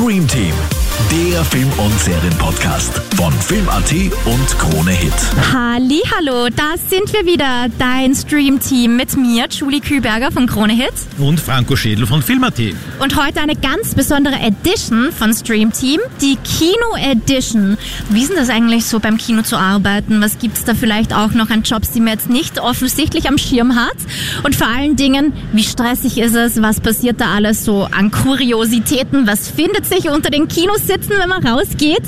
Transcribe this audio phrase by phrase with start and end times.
[0.00, 0.79] Stream Team,
[1.10, 3.92] der Film- und Serienpodcast von Film.at
[4.26, 5.12] und Krone Hit.
[5.52, 10.92] Hallo, da sind wir wieder, dein Stream-Team mit mir, Julie Kühlberger von Krone Hit.
[11.18, 12.58] Und Franco Schädel von Film.at.
[12.98, 17.76] Und heute eine ganz besondere Edition von Stream Team, die Kino Edition.
[18.10, 20.20] Wie ist denn das eigentlich so beim Kino zu arbeiten?
[20.20, 23.74] Was gibt's da vielleicht auch noch an Jobs, die man jetzt nicht offensichtlich am Schirm
[23.76, 23.96] hat?
[24.44, 26.62] Und vor allen Dingen, wie stressig ist es?
[26.62, 29.26] Was passiert da alles so an Kuriositäten?
[29.26, 30.48] Was findet sich unter den
[30.90, 32.02] Kinositzen, wenn man rausgeht?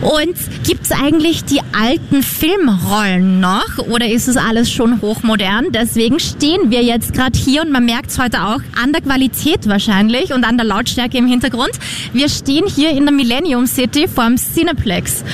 [0.00, 3.78] Und gibt's eigentlich die alten Filmrollen noch?
[3.88, 5.66] Oder ist es alles schon hochmodern?
[5.70, 10.32] Deswegen stehen wir jetzt gerade hier und man merkt's heute auch an der Qualität wahrscheinlich
[10.32, 11.72] und an der Lautstärke im Hintergrund.
[12.12, 15.24] Wir stehen hier in der Millennium City vorm Cineplex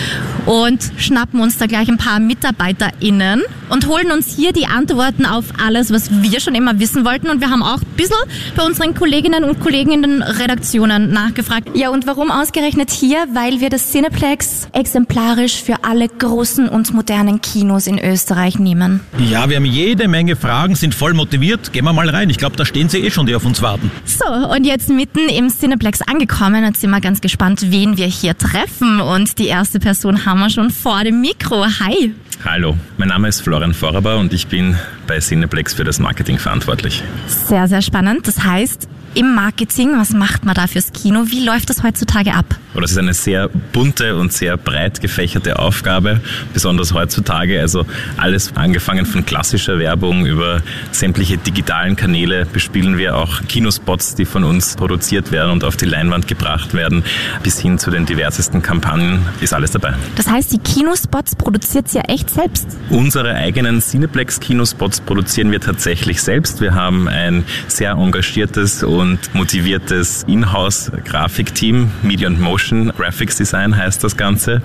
[0.46, 5.44] und schnappen uns da gleich ein paar MitarbeiterInnen und holen uns hier die Antworten auf
[5.64, 7.30] alles, was wir schon immer wissen wollten.
[7.30, 8.16] Und wir haben auch ein bisschen
[8.56, 11.70] bei unseren Kolleginnen und Kollegen in den Redaktionen nachgefragt.
[11.74, 13.26] Ja, und warum ausgerechnet hier?
[13.34, 19.00] Weil wir das Cineplex exemplarisch für alle großen und modernen Kinos in Österreich nehmen.
[19.18, 21.74] Ja, wir haben jede Menge Fragen, sind voll motiviert.
[21.74, 22.30] Gehen wir mal rein.
[22.30, 23.90] Ich glaube, da stehen sie eh schon, die auf uns warten.
[24.06, 26.64] So, und jetzt mitten im Cineplex angekommen.
[26.64, 29.02] Jetzt sind wir ganz gespannt, wen wir hier treffen.
[29.02, 31.66] Und die erste Person haben wir schon vor dem Mikro.
[31.80, 32.14] Hi.
[32.42, 34.74] Hallo, mein Name ist Florian Vorraber und ich bin
[35.06, 37.02] bei Cineplex für das Marketing verantwortlich.
[37.26, 38.26] Sehr, sehr spannend.
[38.26, 41.24] Das heißt, im Marketing, was macht man da fürs Kino?
[41.26, 42.46] Wie läuft das heutzutage ab?
[42.74, 46.20] Das ist eine sehr bunte und sehr breit gefächerte Aufgabe,
[46.54, 47.60] besonders heutzutage.
[47.60, 47.84] Also
[48.16, 54.44] alles angefangen von klassischer Werbung über sämtliche digitalen Kanäle bespielen wir auch Kinospots, die von
[54.44, 57.04] uns produziert werden und auf die Leinwand gebracht werden,
[57.42, 59.94] bis hin zu den diversesten Kampagnen ist alles dabei.
[60.16, 62.68] Das heißt, die Kinospots produziert ihr echt selbst?
[62.88, 66.60] Unsere eigenen Cineplex-Kinospots produzieren wir tatsächlich selbst.
[66.60, 68.99] Wir haben ein sehr engagiertes und
[69.32, 74.62] motiviertes Inhouse-Grafikteam, Media and Motion Graphics Design heißt das Ganze.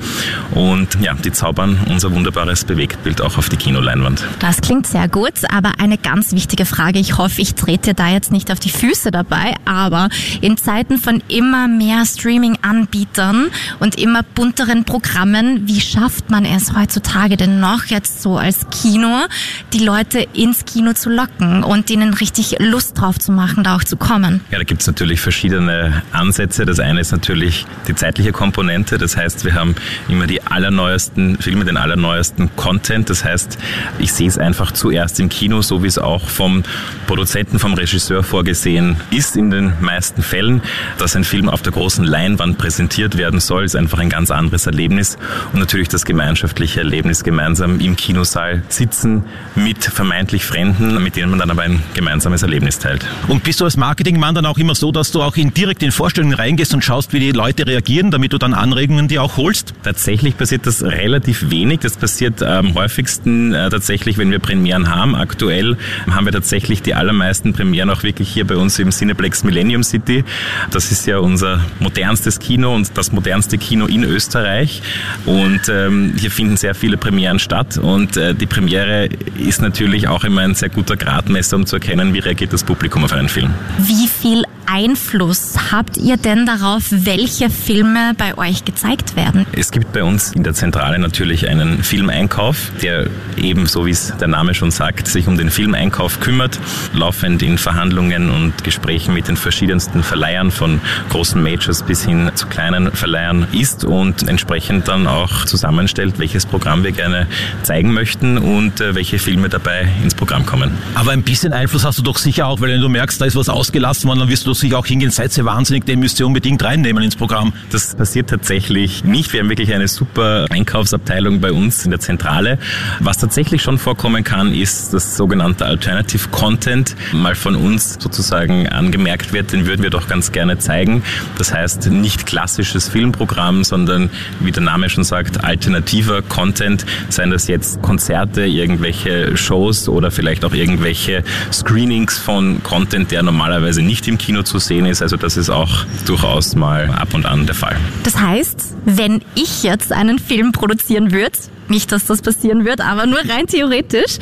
[0.52, 4.24] Und ja, die zaubern unser wunderbares Bewegtbild auch auf die Kinoleinwand.
[4.40, 7.00] Das klingt sehr gut, aber eine ganz wichtige Frage.
[7.00, 10.10] Ich hoffe, ich trete da jetzt nicht auf die Füße dabei, aber
[10.42, 13.48] in Zeiten von immer mehr Streaming-Anbietern
[13.80, 19.26] und immer bunteren Programmen, wie schafft man es heutzutage denn noch jetzt so als Kino,
[19.74, 23.84] die Leute ins Kino zu locken und ihnen richtig Lust drauf zu machen, da auch
[23.84, 24.25] zu kommen?
[24.52, 26.66] Ja, da gibt es natürlich verschiedene Ansätze.
[26.66, 28.98] Das eine ist natürlich die zeitliche Komponente.
[28.98, 29.76] Das heißt, wir haben
[30.08, 33.10] immer die allerneuesten Filme, den allerneuesten Content.
[33.10, 33.58] Das heißt,
[34.00, 36.64] ich sehe es einfach zuerst im Kino, so wie es auch vom
[37.08, 40.62] Produzenten, vom Regisseur vorgesehen ist in den meisten Fällen.
[40.98, 44.66] Dass ein Film auf der großen Leinwand präsentiert werden soll, ist einfach ein ganz anderes
[44.66, 45.18] Erlebnis.
[45.54, 49.24] Und natürlich das gemeinschaftliche Erlebnis, gemeinsam im Kinosaal sitzen
[49.56, 53.06] mit vermeintlich Fremden, mit denen man dann aber ein gemeinsames Erlebnis teilt.
[53.28, 53.78] Und bist du als
[54.16, 57.14] Marketingmann dann auch immer so, dass du auch in direkt in Vorstellungen reingehst und schaust,
[57.14, 59.74] wie die Leute reagieren, damit du dann Anregungen dir auch holst?
[59.84, 61.82] Tatsächlich passiert das relativ wenig.
[61.82, 65.16] Das passiert am häufigsten äh, tatsächlich, wenn wir Premieren haben.
[65.16, 65.78] Aktuell
[66.10, 70.24] haben wir tatsächlich die allermeisten Premieren auch wirklich hier bei uns im Cineplex Millennium City.
[70.72, 74.82] Das ist ja unser modernstes Kino und das modernste Kino in Österreich.
[75.26, 77.78] Und ähm, hier finden sehr viele Premieren statt.
[77.78, 82.14] Und äh, die Premiere ist natürlich auch immer ein sehr guter Gradmesser, um zu erkennen,
[82.14, 83.54] wie reagiert das Publikum auf einen Film.
[83.80, 89.46] Wie viel Einfluss habt ihr denn darauf, welche Filme bei euch gezeigt werden?
[89.52, 93.08] Es gibt bei uns in der Zentrale natürlich einen Filmeinkauf, der
[93.38, 96.60] eben, so wie es der Name schon sagt, sich um den Filmeinkauf kümmert,
[96.94, 102.48] laufend in Verhandlungen und Gesprächen mit den verschiedensten Verleihern von großen Majors bis hin zu
[102.48, 107.28] kleinen Verleihern ist und entsprechend dann auch zusammenstellt, welches Programm wir gerne
[107.64, 110.72] zeigen möchten und äh, welche Filme dabei ins Programm kommen.
[110.96, 113.36] Aber ein bisschen Einfluss hast du doch sicher auch, weil wenn du merkst, da ist
[113.36, 116.28] was ausgelassen worden, dann wirst du sicher auch hingehen, seid ihr wahnsinnig, den müsst ihr
[116.28, 117.54] unbedingt reinnehmen ins Programm.
[117.70, 119.32] Das passiert tatsächlich nicht.
[119.32, 122.58] Wir haben wirklich eine super Einkaufsabteilung bei uns in der Zentrale.
[123.00, 129.32] Was tatsächlich schon vorkommen kann, ist, dass sogenannte Alternative Content mal von uns sozusagen angemerkt
[129.32, 129.54] wird.
[129.54, 131.04] Den würden wir doch ganz gerne zeigen.
[131.38, 134.10] Das heißt, nicht klassisches Filmprogramm, sondern
[134.40, 136.86] wie der Name schon sagt, alternativer Content.
[137.10, 143.82] Seien das jetzt Konzerte, irgendwelche Shows oder vielleicht auch irgendwelche Screenings von Content, der normalerweise
[143.86, 145.02] nicht im Kino zu sehen ist.
[145.02, 147.78] Also das ist auch durchaus mal ab und an der Fall.
[148.04, 151.38] Das heißt, wenn ich jetzt einen Film produzieren würde,
[151.70, 154.18] nicht, dass das passieren wird, aber nur rein theoretisch,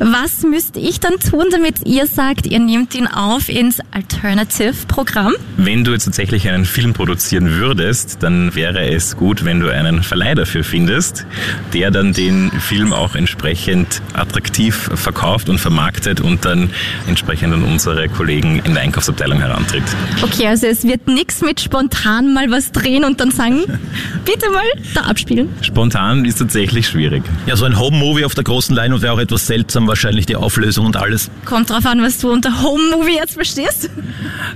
[0.00, 5.34] Was müsste ich dann tun, damit ihr sagt, ihr nehmt ihn auf ins Alternative-Programm?
[5.56, 10.02] Wenn du jetzt tatsächlich einen Film produzieren würdest, dann wäre es gut, wenn du einen
[10.02, 11.26] Verleih dafür findest,
[11.72, 16.70] der dann den Film auch entsprechend attraktiv verkauft und vermarktet und dann
[17.06, 19.84] entsprechend an unsere Kollegen in der Einkaufsabteilung herantritt.
[20.22, 23.60] Okay, also es wird nichts mit spontan mal was drehen und dann sagen,
[24.24, 25.50] bitte mal da abspielen.
[25.60, 27.22] Spontan ist tatsächlich schwierig.
[27.46, 30.86] Ja, so ein Home-Movie auf der großen Leinwand wäre auch etwas seltsam, wahrscheinlich die Auflösung
[30.86, 31.30] und alles.
[31.44, 33.90] Kommt drauf an, was du unter Home-Movie jetzt verstehst.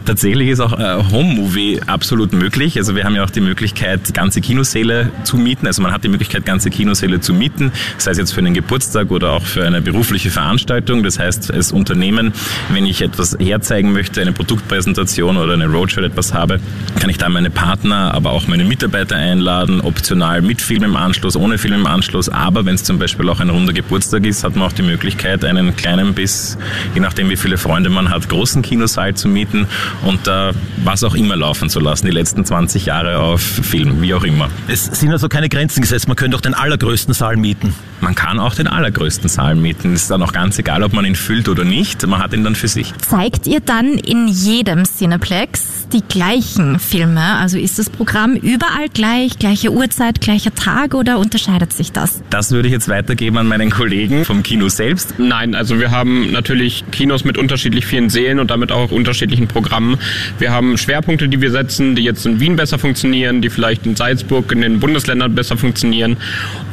[0.04, 2.76] Tatsächlich ist auch äh, Home-Movie absolut möglich.
[2.78, 5.66] Also wir haben ja auch die Möglichkeit, ganze Kinosäle zu mieten.
[5.66, 9.10] Also man hat die Möglichkeit, ganze Kinosäle zu mieten, sei es jetzt für einen Geburtstag
[9.10, 11.02] oder auch für eine berufliche Veranstaltung.
[11.02, 12.32] Das heißt, als Unternehmen,
[12.70, 16.60] wenn ich etwas herzeigen möchte, eine Produktpräsentation oder eine Roadshow etwas habe,
[16.98, 21.36] kann ich da meine Partner, aber auch meine Mitarbeiter einladen, optional mit Film im Anschluss,
[21.36, 21.97] ohne Film im Anschluss.
[22.28, 25.44] Aber wenn es zum Beispiel auch ein runder Geburtstag ist, hat man auch die Möglichkeit,
[25.44, 26.56] einen kleinen bis,
[26.94, 29.66] je nachdem wie viele Freunde man hat, großen Kinosaal zu mieten
[30.02, 30.52] und da
[30.84, 34.48] was auch immer laufen zu lassen, die letzten 20 Jahre auf Film, wie auch immer.
[34.68, 37.74] Es sind also keine Grenzen gesetzt, man könnte auch den allergrößten Saal mieten.
[38.00, 39.94] Man kann auch den allergrößten Saal mieten.
[39.94, 42.06] Es ist dann auch ganz egal, ob man ihn füllt oder nicht.
[42.06, 42.92] Man hat ihn dann für sich.
[42.98, 47.20] Zeigt ihr dann in jedem Cineplex die gleichen Filme?
[47.20, 52.22] Also ist das Programm überall gleich, gleiche Uhrzeit, gleicher Tag oder unterscheidet sich das?
[52.30, 55.14] Das würde ich jetzt weitergeben an meinen Kollegen vom Kino selbst.
[55.18, 59.98] Nein, also wir haben natürlich Kinos mit unterschiedlich vielen Sälen und damit auch unterschiedlichen Programmen.
[60.38, 63.96] Wir haben Schwerpunkte, die wir setzen, die jetzt in Wien besser funktionieren, die vielleicht in
[63.96, 66.16] Salzburg in den Bundesländern besser funktionieren.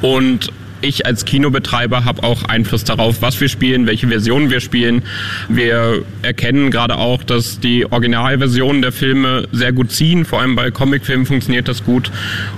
[0.02, 0.52] Und
[0.82, 5.04] ich als Kinobetreiber habe auch Einfluss darauf, was wir spielen, welche Versionen wir spielen.
[5.50, 10.26] Wir erkennen gerade auch, dass die Originalversionen der Filme sehr gut ziehen.
[10.26, 12.12] Vor allem bei Comicfilmen funktioniert das gut.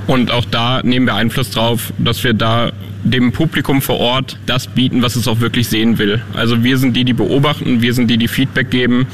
[0.07, 2.71] Und auch da nehmen wir Einfluss drauf, dass wir da
[3.03, 6.21] dem Publikum vor Ort das bieten, was es auch wirklich sehen will.
[6.33, 9.07] Also wir sind die, die beobachten, wir sind die, die Feedback geben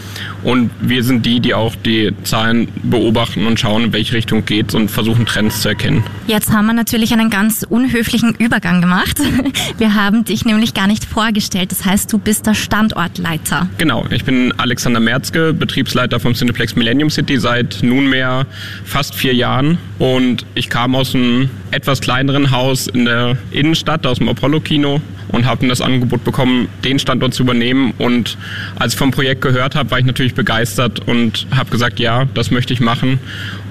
[0.44, 4.74] und wir sind die, die auch die Zahlen beobachten und schauen, in welche Richtung geht
[4.74, 6.04] und versuchen Trends zu erkennen.
[6.28, 9.20] Jetzt haben wir natürlich einen ganz unhöflichen Übergang gemacht.
[9.78, 11.72] Wir haben dich nämlich gar nicht vorgestellt.
[11.72, 13.68] Das heißt, du bist der Standortleiter.
[13.78, 18.46] Genau, ich bin Alexander Merzke, Betriebsleiter vom Cineplex Millennium City seit nunmehr
[18.86, 23.38] fast vier Jahren und ich kam aus einem etwas kleineren Haus in der
[23.74, 25.02] Innenstadt, aus dem Apollo-Kino
[25.34, 27.94] und habe das Angebot bekommen, den Standort zu übernehmen.
[27.98, 28.38] Und
[28.78, 32.52] als ich vom Projekt gehört habe, war ich natürlich begeistert und habe gesagt, ja, das
[32.52, 33.20] möchte ich machen.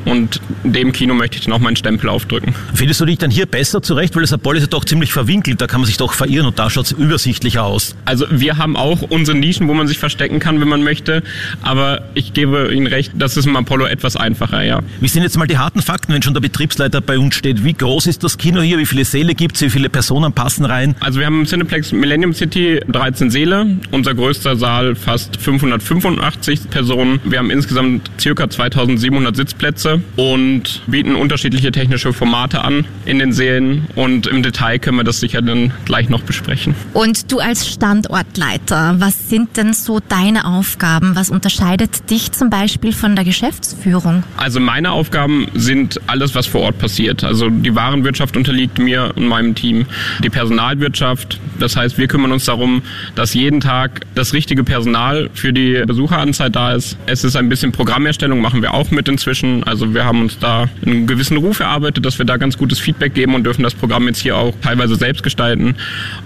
[0.04, 2.54] Und dem Kino möchte ich dann auch meinen Stempel aufdrücken.
[2.74, 4.14] Findest du dich dann hier besser zurecht?
[4.16, 6.58] Weil das Apollo ist ja doch ziemlich verwinkelt, da kann man sich doch verirren und
[6.58, 7.94] da schaut es übersichtlicher aus.
[8.04, 11.22] Also wir haben auch unsere Nischen, wo man sich verstecken kann, wenn man möchte.
[11.62, 14.80] Aber ich gebe Ihnen recht, das ist im Apollo etwas einfacher, ja.
[15.00, 17.62] Wie sind jetzt mal die harten Fakten, wenn schon der Betriebsleiter bei uns steht?
[17.62, 18.78] Wie groß ist das Kino hier?
[18.78, 19.62] Wie viele Säle gibt es?
[19.62, 20.96] Wie viele Personen passen rein?
[20.98, 23.76] Also wir haben Cineplex Millennium City 13 Säle.
[23.90, 27.20] Unser größter Saal fast 585 Personen.
[27.24, 33.86] Wir haben insgesamt circa 2700 Sitzplätze und bieten unterschiedliche technische Formate an in den Sälen.
[33.96, 36.74] Und im Detail können wir das sicher dann gleich noch besprechen.
[36.94, 41.16] Und du als Standortleiter, was sind denn so deine Aufgaben?
[41.16, 44.22] Was unterscheidet dich zum Beispiel von der Geschäftsführung?
[44.38, 47.24] Also meine Aufgaben sind alles, was vor Ort passiert.
[47.24, 49.84] Also die Warenwirtschaft unterliegt mir und meinem Team.
[50.24, 52.82] Die Personalwirtschaft, das heißt, wir kümmern uns darum,
[53.14, 56.96] dass jeden Tag das richtige Personal für die Besucheranzahl da ist.
[57.06, 59.64] Es ist ein bisschen Programmerstellung, machen wir auch mit inzwischen.
[59.64, 63.14] Also wir haben uns da einen gewissen Ruf erarbeitet, dass wir da ganz gutes Feedback
[63.14, 65.76] geben und dürfen das Programm jetzt hier auch teilweise selbst gestalten.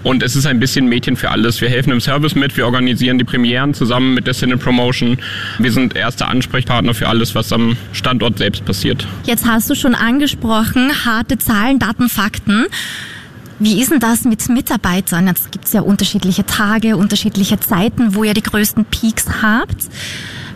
[0.03, 1.61] Und es ist ein bisschen Mädchen für alles.
[1.61, 5.17] Wir helfen im Service mit, wir organisieren die Premieren zusammen mit der Cine Promotion.
[5.59, 9.07] Wir sind erster Ansprechpartner für alles, was am Standort selbst passiert.
[9.25, 12.65] Jetzt hast du schon angesprochen, harte Zahlen, Daten, Fakten.
[13.59, 15.27] Wie ist denn das mit Mitarbeitern?
[15.27, 19.85] Jetzt gibt es ja unterschiedliche Tage, unterschiedliche Zeiten, wo ihr die größten Peaks habt.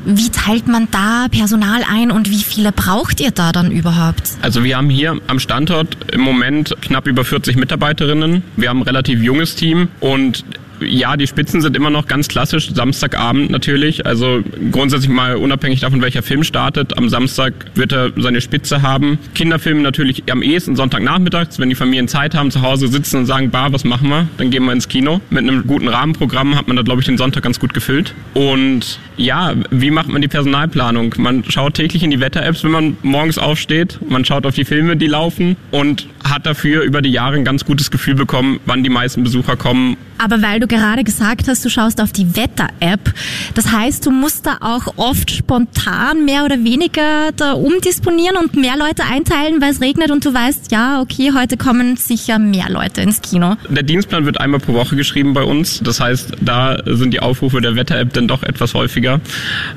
[0.05, 4.31] Wie teilt man da Personal ein und wie viele braucht ihr da dann überhaupt?
[4.41, 8.43] Also wir haben hier am Standort im Moment knapp über 40 Mitarbeiterinnen.
[8.55, 10.43] Wir haben ein relativ junges Team und
[10.81, 14.05] ja, die Spitzen sind immer noch ganz klassisch, Samstagabend natürlich.
[14.05, 16.97] Also grundsätzlich mal unabhängig davon, welcher Film startet.
[16.97, 19.19] Am Samstag wird er seine Spitze haben.
[19.35, 23.49] Kinderfilme natürlich am ehesten Sonntagnachmittags, wenn die Familien Zeit haben, zu Hause sitzen und sagen,
[23.49, 24.27] Bar, was machen wir?
[24.37, 25.21] Dann gehen wir ins Kino.
[25.29, 28.13] Mit einem guten Rahmenprogramm hat man da, glaube ich, den Sonntag ganz gut gefüllt.
[28.33, 31.13] Und ja, wie macht man die Personalplanung?
[31.17, 33.99] Man schaut täglich in die Wetter-Apps, wenn man morgens aufsteht.
[34.07, 37.65] Man schaut auf die Filme, die laufen und hat dafür über die Jahre ein ganz
[37.65, 41.69] gutes Gefühl bekommen, wann die meisten Besucher kommen Aber weil du gerade gesagt hast, du
[41.69, 43.13] schaust auf die Wetter-App,
[43.53, 48.77] das heißt, du musst da auch oft spontan mehr oder weniger da umdisponieren und mehr
[48.77, 53.01] Leute einteilen, weil es regnet und du weißt, ja, okay, heute kommen sicher mehr Leute
[53.01, 53.57] ins Kino.
[53.69, 55.81] Der Dienstplan wird einmal pro Woche geschrieben bei uns.
[55.83, 59.19] Das heißt, da sind die Aufrufe der Wetter-App dann doch etwas häufiger.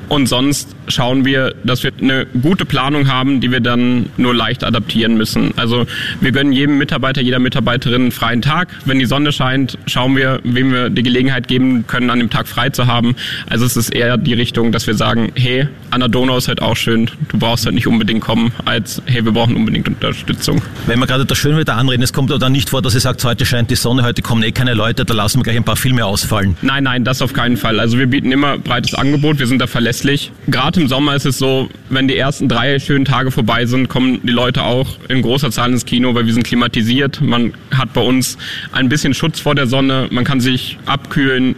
[0.07, 4.63] Und sonst schauen wir, dass wir eine gute Planung haben, die wir dann nur leicht
[4.63, 5.53] adaptieren müssen.
[5.57, 5.85] Also
[6.21, 8.69] wir gönnen jedem Mitarbeiter, jeder Mitarbeiterin einen freien Tag.
[8.85, 12.47] Wenn die Sonne scheint, schauen wir, wem wir die Gelegenheit geben können, an dem Tag
[12.47, 13.15] frei zu haben.
[13.49, 16.61] Also es ist eher die Richtung, dass wir sagen, hey, an der Donau ist halt
[16.61, 17.09] auch schön.
[17.29, 20.61] Du brauchst halt nicht unbedingt kommen, als hey, wir brauchen unbedingt Unterstützung.
[20.87, 23.45] Wenn wir gerade das Schönwetter anreden, es kommt dann nicht vor, dass ihr sagt, heute
[23.45, 26.05] scheint die Sonne, heute kommen eh keine Leute, da lassen wir gleich ein paar Filme
[26.05, 26.57] ausfallen.
[26.61, 27.79] Nein, nein, das auf keinen Fall.
[27.79, 30.31] Also wir bieten immer breites Angebot, wir sind da verlässlich.
[30.47, 34.19] Gerade im Sommer ist es so, wenn die ersten drei schönen Tage vorbei sind, kommen
[34.23, 37.21] die Leute auch in großer Zahl ins Kino, weil wir sind klimatisiert.
[37.21, 38.37] Man hat bei uns
[38.71, 41.55] ein bisschen Schutz vor der Sonne, man kann sich abkühlen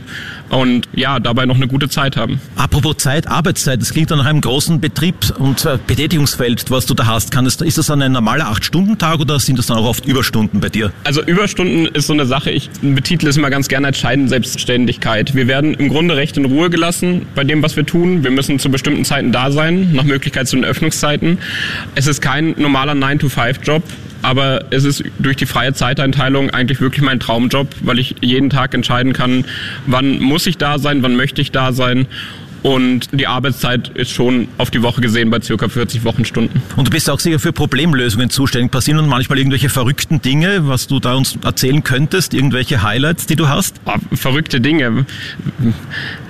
[0.50, 2.40] und ja, dabei noch eine gute Zeit haben.
[2.56, 6.94] Apropos Zeit, Arbeitszeit, das klingt dann nach einem großen Betrieb und äh, Betätigungsfeld, was du
[6.94, 7.32] da hast.
[7.32, 10.60] Kann das, ist das dann ein normaler Acht-Stunden-Tag oder sind das dann auch oft Überstunden
[10.60, 10.92] bei dir?
[11.04, 15.36] Also Überstunden ist so eine Sache, ich betitle es immer ganz gerne als Scheidenselbstständigkeit.
[15.36, 18.24] Wir werden im Grunde recht in Ruhe gelassen bei dem, was wir tun.
[18.24, 21.40] Wir müssen zu bestimmten Zeiten da sein, nach Möglichkeit zu den Öffnungszeiten.
[21.96, 23.84] Es ist kein normaler 9-to-5-Job
[24.28, 28.74] aber es ist durch die freie Zeiteinteilung eigentlich wirklich mein Traumjob, weil ich jeden Tag
[28.74, 29.46] entscheiden kann,
[29.86, 32.08] wann muss ich da sein, wann möchte ich da sein.
[32.62, 36.62] Und die Arbeitszeit ist schon auf die Woche gesehen bei circa 40 Wochenstunden.
[36.76, 38.72] Und du bist auch sicher für Problemlösungen zuständig.
[38.72, 42.34] Passieren dann manchmal irgendwelche verrückten Dinge, was du da uns erzählen könntest?
[42.34, 43.80] Irgendwelche Highlights, die du hast?
[43.86, 45.06] Oh, verrückte Dinge.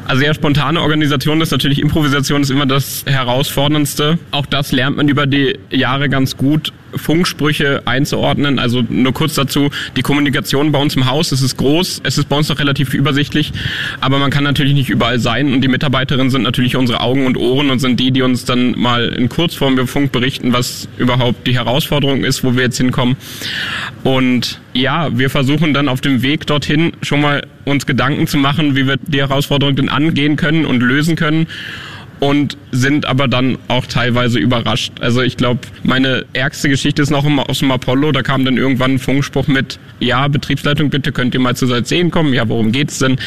[0.05, 4.19] Also ja, spontane Organisation ist natürlich Improvisation ist immer das herausforderndste.
[4.29, 8.59] Auch das lernt man über die Jahre ganz gut, Funksprüche einzuordnen.
[8.59, 12.29] Also nur kurz dazu, die Kommunikation bei uns im Haus, es ist groß, es ist
[12.29, 13.51] bei uns noch relativ übersichtlich,
[14.01, 17.37] aber man kann natürlich nicht überall sein und die Mitarbeiterinnen sind natürlich unsere Augen und
[17.37, 21.47] Ohren und sind die, die uns dann mal in Kurzform über Funk berichten, was überhaupt
[21.47, 23.17] die Herausforderung ist, wo wir jetzt hinkommen.
[24.03, 28.75] Und ja, wir versuchen dann auf dem Weg dorthin schon mal uns Gedanken zu machen,
[28.75, 31.47] wie wir die Herausforderung denn angehen können und lösen können
[32.19, 34.93] und sind aber dann auch teilweise überrascht.
[34.99, 38.11] Also ich glaube, meine ärgste Geschichte ist noch aus dem Apollo.
[38.11, 41.83] Da kam dann irgendwann ein Funkspruch mit, ja, Betriebsleitung, bitte könnt ihr mal zu Seite
[41.83, 42.33] 10 kommen.
[42.33, 43.17] Ja, worum geht's denn?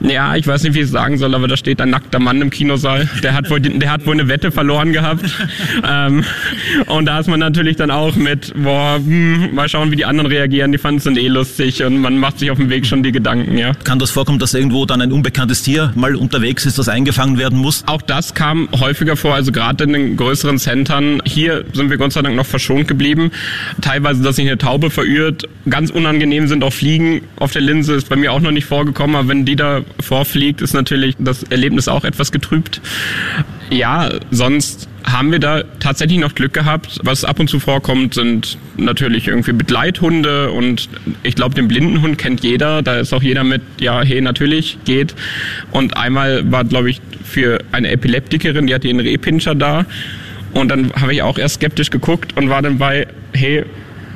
[0.00, 2.40] Ja, ich weiß nicht, wie ich es sagen soll, aber da steht ein nackter Mann
[2.40, 3.08] im Kinosaal.
[3.22, 5.24] Der hat wohl, der hat wohl eine Wette verloren gehabt.
[5.88, 6.24] ähm,
[6.86, 10.30] und da ist man natürlich dann auch mit, boah, hm, mal schauen, wie die anderen
[10.30, 10.72] reagieren.
[10.72, 13.12] Die fanden es dann eh lustig und man macht sich auf dem Weg schon die
[13.12, 13.72] Gedanken, ja.
[13.84, 17.58] Kann das vorkommen, dass irgendwo dann ein unbekanntes Tier mal unterwegs ist, das eingefangen werden
[17.58, 17.84] muss?
[17.86, 21.22] Auch das kam häufiger vor, also gerade in den größeren Centern.
[21.24, 23.30] Hier sind wir Gott sei Dank noch verschont geblieben.
[23.80, 25.48] Teilweise, dass sich eine Taube verirrt.
[25.68, 29.16] Ganz unangenehm sind auch Fliegen auf der Linse, ist bei mir auch noch nicht vorgekommen,
[29.16, 32.82] aber wenn die da vorfliegt, ist natürlich das Erlebnis auch etwas getrübt.
[33.70, 37.00] Ja, sonst haben wir da tatsächlich noch Glück gehabt.
[37.02, 40.88] Was ab und zu vorkommt, sind natürlich irgendwie Begleithunde und
[41.22, 42.82] ich glaube, den Blindenhund kennt jeder.
[42.82, 45.14] Da ist auch jeder mit, ja, hey, natürlich, geht.
[45.70, 49.86] Und einmal war, glaube ich, für eine Epileptikerin, die hatte ihren Rehpinscher da.
[50.52, 53.64] Und dann habe ich auch erst skeptisch geguckt und war dann bei, hey,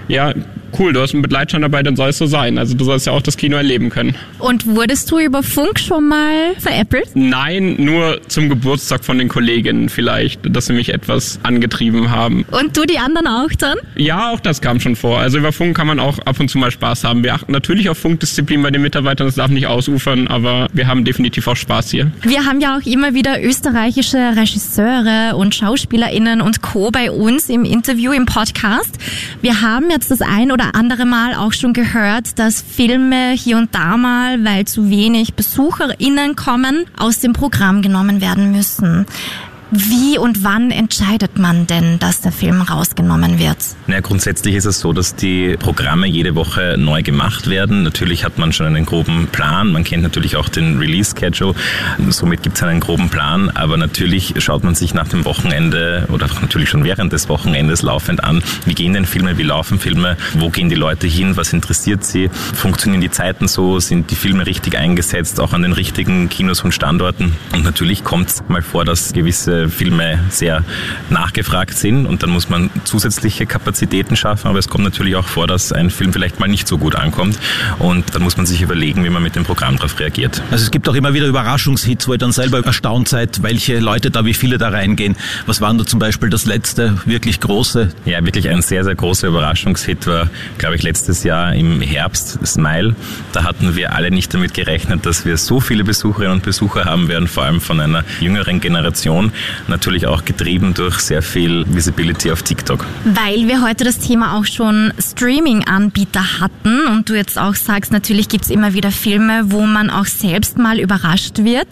[0.08, 0.34] ja,
[0.78, 2.58] cool, du hast einen Begleitschein dabei, dann soll es so sein.
[2.58, 4.14] Also du sollst ja auch das Kino erleben können.
[4.38, 7.10] Und wurdest du über Funk schon mal veräppelt?
[7.14, 12.44] Nein, nur zum Geburtstag von den Kolleginnen vielleicht, dass sie mich etwas angetrieben haben.
[12.50, 13.78] Und du die anderen auch dann?
[13.96, 15.18] Ja, auch das kam schon vor.
[15.18, 17.22] Also über Funk kann man auch ab und zu mal Spaß haben.
[17.22, 21.04] Wir achten natürlich auf Funkdisziplin bei den Mitarbeitern, das darf nicht ausufern, aber wir haben
[21.04, 22.10] definitiv auch Spaß hier.
[22.22, 26.90] Wir haben ja auch immer wieder österreichische Regisseure und SchauspielerInnen und Co.
[26.90, 28.98] bei uns im Interview, im Podcast.
[29.40, 33.74] Wir haben jetzt das ein oder andere Mal auch schon gehört, dass Filme hier und
[33.74, 39.06] da mal, weil zu wenig BesucherInnen kommen, aus dem Programm genommen werden müssen.
[39.76, 43.56] Wie und wann entscheidet man denn, dass der Film rausgenommen wird?
[43.88, 47.82] Na, grundsätzlich ist es so, dass die Programme jede Woche neu gemacht werden.
[47.82, 49.72] Natürlich hat man schon einen groben Plan.
[49.72, 51.56] Man kennt natürlich auch den Release-Schedule.
[52.10, 53.50] Somit gibt es einen groben Plan.
[53.50, 58.22] Aber natürlich schaut man sich nach dem Wochenende oder natürlich schon während des Wochenendes laufend
[58.22, 62.04] an, wie gehen denn Filme, wie laufen Filme, wo gehen die Leute hin, was interessiert
[62.04, 66.62] sie, funktionieren die Zeiten so, sind die Filme richtig eingesetzt, auch an den richtigen Kinos
[66.62, 67.32] und Standorten.
[67.52, 70.64] Und natürlich kommt es mal vor, dass gewisse Filme sehr
[71.10, 74.48] nachgefragt sind und dann muss man zusätzliche Kapazitäten schaffen.
[74.48, 77.38] Aber es kommt natürlich auch vor, dass ein Film vielleicht mal nicht so gut ankommt
[77.78, 80.42] und dann muss man sich überlegen, wie man mit dem Programm darauf reagiert.
[80.50, 84.10] Also es gibt auch immer wieder Überraschungshits, wo ihr dann selber erstaunt seid, welche Leute
[84.10, 85.16] da, wie viele da reingehen.
[85.46, 87.90] Was war da zum Beispiel das letzte wirklich große?
[88.04, 90.28] Ja, wirklich ein sehr, sehr großer Überraschungshit war,
[90.58, 92.94] glaube ich, letztes Jahr im Herbst, Smile.
[93.32, 97.08] Da hatten wir alle nicht damit gerechnet, dass wir so viele Besucherinnen und Besucher haben
[97.08, 99.32] werden, vor allem von einer jüngeren Generation.
[99.68, 102.84] Natürlich auch getrieben durch sehr viel Visibility auf TikTok.
[103.04, 108.28] Weil wir heute das Thema auch schon Streaming-Anbieter hatten und du jetzt auch sagst, natürlich
[108.28, 111.68] gibt es immer wieder Filme, wo man auch selbst mal überrascht wird.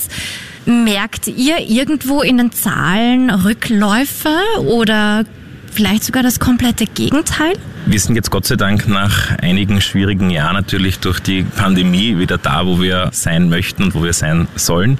[0.64, 4.34] Merkt ihr irgendwo in den Zahlen Rückläufe
[4.66, 5.24] oder
[5.72, 7.54] vielleicht sogar das komplette Gegenteil?
[7.84, 12.38] Wir sind jetzt Gott sei Dank nach einigen schwierigen Jahren natürlich durch die Pandemie wieder
[12.38, 14.98] da, wo wir sein möchten und wo wir sein sollen.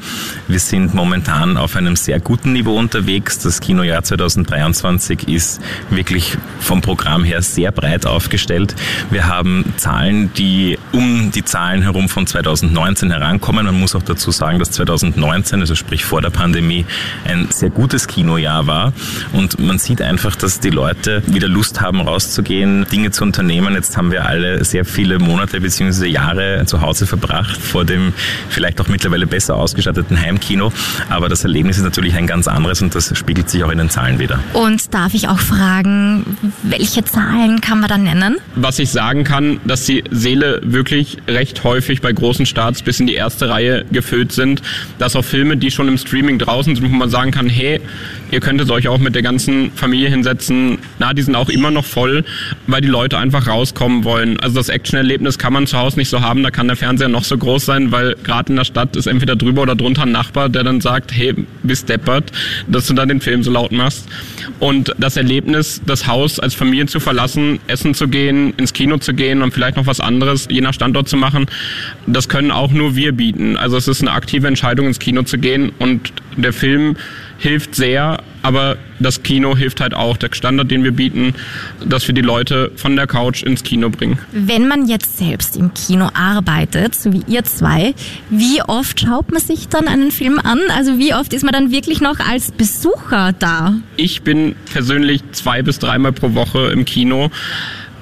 [0.49, 3.39] Wir sind momentan auf einem sehr guten Niveau unterwegs.
[3.39, 8.75] Das Kinojahr 2023 ist wirklich vom Programm her sehr breit aufgestellt.
[9.11, 13.65] Wir haben Zahlen, die um die Zahlen herum von 2019 herankommen.
[13.65, 16.85] Man muss auch dazu sagen, dass 2019, also sprich vor der Pandemie,
[17.25, 18.93] ein sehr gutes Kinojahr war.
[19.33, 23.75] Und man sieht einfach, dass die Leute wieder Lust haben, rauszugehen, Dinge zu unternehmen.
[23.75, 26.07] Jetzt haben wir alle sehr viele Monate bzw.
[26.07, 28.13] Jahre zu Hause verbracht vor dem
[28.49, 30.73] vielleicht auch mittlerweile besser ausgestatteten Heimkino.
[31.09, 33.91] Aber das Erlebnis ist natürlich ein ganz anderes und das spiegelt sich auch in den
[33.91, 34.39] Zahlen wieder.
[34.53, 38.37] Und darf ich auch fragen, welche Zahlen kann man da nennen?
[38.55, 43.07] Was ich sagen kann, dass die Seele wirklich recht häufig bei großen Starts bis in
[43.07, 44.63] die erste Reihe gefüllt sind.
[44.99, 47.81] Dass auch Filme, die schon im Streaming draußen sind, wo man sagen kann, hey,
[48.31, 50.79] ihr könntet euch auch mit der ganzen Familie hinsetzen.
[50.99, 52.25] Na, die sind auch immer noch voll
[52.67, 54.39] weil die Leute einfach rauskommen wollen.
[54.41, 57.25] Also das Action-Erlebnis kann man zu Hause nicht so haben, da kann der Fernseher noch
[57.25, 60.49] so groß sein, weil gerade in der Stadt ist entweder drüber oder drunter ein Nachbar,
[60.49, 62.33] der dann sagt, hey, bist deppert,
[62.69, 64.09] dass du da den Film so laut machst.
[64.61, 69.15] Und das Erlebnis, das Haus als Familie zu verlassen, essen zu gehen, ins Kino zu
[69.15, 71.47] gehen und vielleicht noch was anderes je nach Standort zu machen,
[72.07, 73.57] das können auch nur wir bieten.
[73.57, 76.97] Also es ist eine aktive Entscheidung, ins Kino zu gehen und der Film
[77.43, 80.17] hilft sehr, aber das Kino hilft halt auch.
[80.17, 81.35] Der Standard, den wir bieten,
[81.85, 84.17] dass wir die Leute von der Couch ins Kino bringen.
[84.31, 87.95] Wenn man jetzt selbst im Kino arbeitet, so wie ihr zwei,
[88.31, 90.61] wie oft schaut man sich dann einen Film an?
[90.77, 93.75] Also wie oft ist man dann wirklich noch als Besucher da?
[93.97, 97.33] Ich bin persönlich zwei bis dreimal pro Woche im Kino.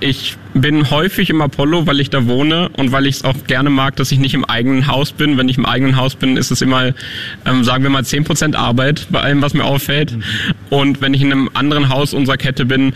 [0.00, 3.70] Ich bin häufig im Apollo, weil ich da wohne und weil ich es auch gerne
[3.70, 5.38] mag, dass ich nicht im eigenen Haus bin.
[5.38, 6.92] Wenn ich im eigenen Haus bin, ist es immer,
[7.46, 10.16] ähm, sagen wir mal, zehn Prozent Arbeit bei allem, was mir auffällt.
[10.68, 12.92] Und wenn ich in einem anderen Haus unserer Kette bin,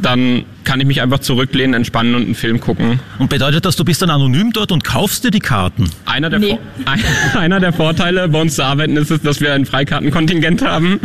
[0.00, 3.00] dann kann ich mich einfach zurücklehnen, entspannen und einen Film gucken.
[3.18, 5.90] Und bedeutet das, du bist dann anonym dort und kaufst dir die Karten?
[6.04, 6.58] Einer der, nee.
[7.34, 11.00] einer der Vorteile bei uns zu arbeiten ist es, dass wir ein Freikartenkontingent haben.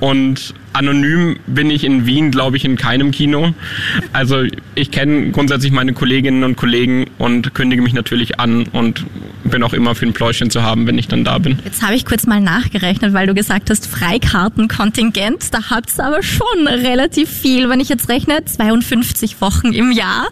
[0.00, 3.54] Und anonym bin ich in Wien, glaube ich, in keinem Kino.
[4.12, 4.42] Also
[4.74, 9.04] ich kenne grundsätzlich meine Kolleginnen und Kollegen und kündige mich natürlich an und
[9.44, 11.58] bin auch immer für ein Pläuschen zu haben, wenn ich dann da bin.
[11.64, 15.52] Jetzt habe ich kurz mal nachgerechnet, weil du gesagt hast, Freikartenkontingent.
[15.52, 20.28] Da habt ihr aber schon relativ viel, wenn ich jetzt rechne, 52 Wochen im Jahr,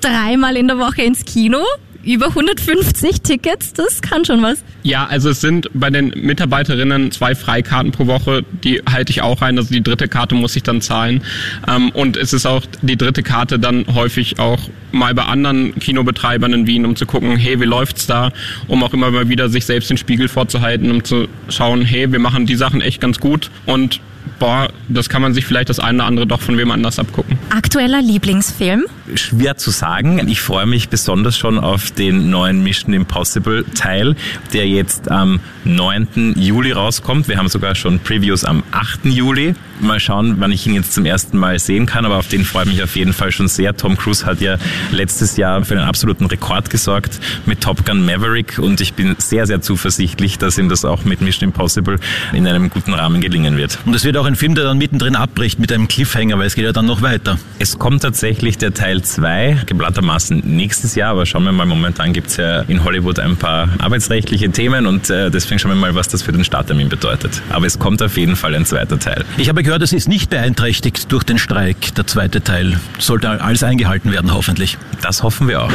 [0.00, 1.58] dreimal in der Woche ins Kino
[2.04, 4.62] über 150 Tickets, das kann schon was.
[4.82, 9.42] Ja, also es sind bei den Mitarbeiterinnen zwei Freikarten pro Woche, die halte ich auch
[9.42, 9.58] ein.
[9.58, 11.22] Also die dritte Karte muss ich dann zahlen.
[11.68, 14.58] Ähm, und es ist auch die dritte Karte dann häufig auch
[14.90, 18.32] mal bei anderen Kinobetreibern in Wien, um zu gucken, hey, wie läuft's da?
[18.68, 22.18] Um auch immer mal wieder sich selbst den Spiegel vorzuhalten, um zu schauen, hey, wir
[22.18, 24.00] machen die Sachen echt ganz gut und
[24.38, 27.38] boah, das kann man sich vielleicht das eine oder andere doch von wem anders abgucken.
[27.50, 28.84] Aktueller Lieblingsfilm?
[29.14, 30.26] Schwer zu sagen.
[30.28, 34.16] Ich freue mich besonders schon auf den neuen Mission Impossible Teil,
[34.52, 36.34] der jetzt am 9.
[36.36, 37.28] Juli rauskommt.
[37.28, 39.06] Wir haben sogar schon Previews am 8.
[39.06, 39.54] Juli.
[39.80, 42.64] Mal schauen, wann ich ihn jetzt zum ersten Mal sehen kann, aber auf den freue
[42.64, 43.76] ich mich auf jeden Fall schon sehr.
[43.76, 44.56] Tom Cruise hat ja
[44.90, 49.46] letztes Jahr für einen absoluten Rekord gesorgt mit Top Gun Maverick und ich bin sehr,
[49.46, 51.98] sehr zuversichtlich, dass ihm das auch mit Mission Impossible
[52.32, 53.78] in einem guten Rahmen gelingen wird.
[53.84, 56.54] Und es wird auch ein Film, der dann mittendrin abbricht mit einem Cliffhanger, weil es
[56.54, 57.38] geht ja dann noch weiter.
[57.58, 62.28] Es kommt tatsächlich der Teil 2, geplantermaßen nächstes Jahr, aber schauen wir mal, momentan gibt
[62.28, 66.08] es ja in Hollywood ein paar arbeitsrechtliche Themen und äh, deswegen schauen wir mal, was
[66.08, 67.42] das für den Starttermin bedeutet.
[67.50, 69.24] Aber es kommt auf jeden Fall ein zweiter Teil.
[69.36, 72.78] Ich habe gehört, es ist nicht beeinträchtigt durch den Streik, der zweite Teil.
[72.98, 74.78] Sollte alles eingehalten werden, hoffentlich.
[75.00, 75.70] Das hoffen wir auch.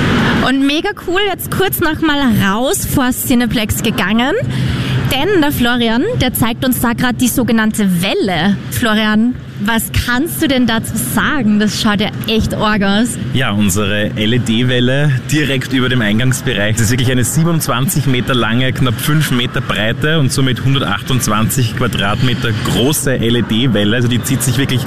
[0.48, 4.34] Und mega cool, jetzt kurz noch mal raus vor Cineplex gegangen.
[5.12, 8.58] Denn der Florian, der zeigt uns da gerade die sogenannte Welle.
[8.72, 11.60] Florian, Was kannst du denn dazu sagen?
[11.60, 13.18] Das schaut ja echt arg aus.
[13.34, 16.76] Ja, unsere LED-Welle direkt über dem Eingangsbereich.
[16.76, 22.52] Das ist wirklich eine 27 Meter lange, knapp 5 Meter breite und somit 128 Quadratmeter
[22.66, 23.96] große LED-Welle.
[23.96, 24.82] Also die zieht sich wirklich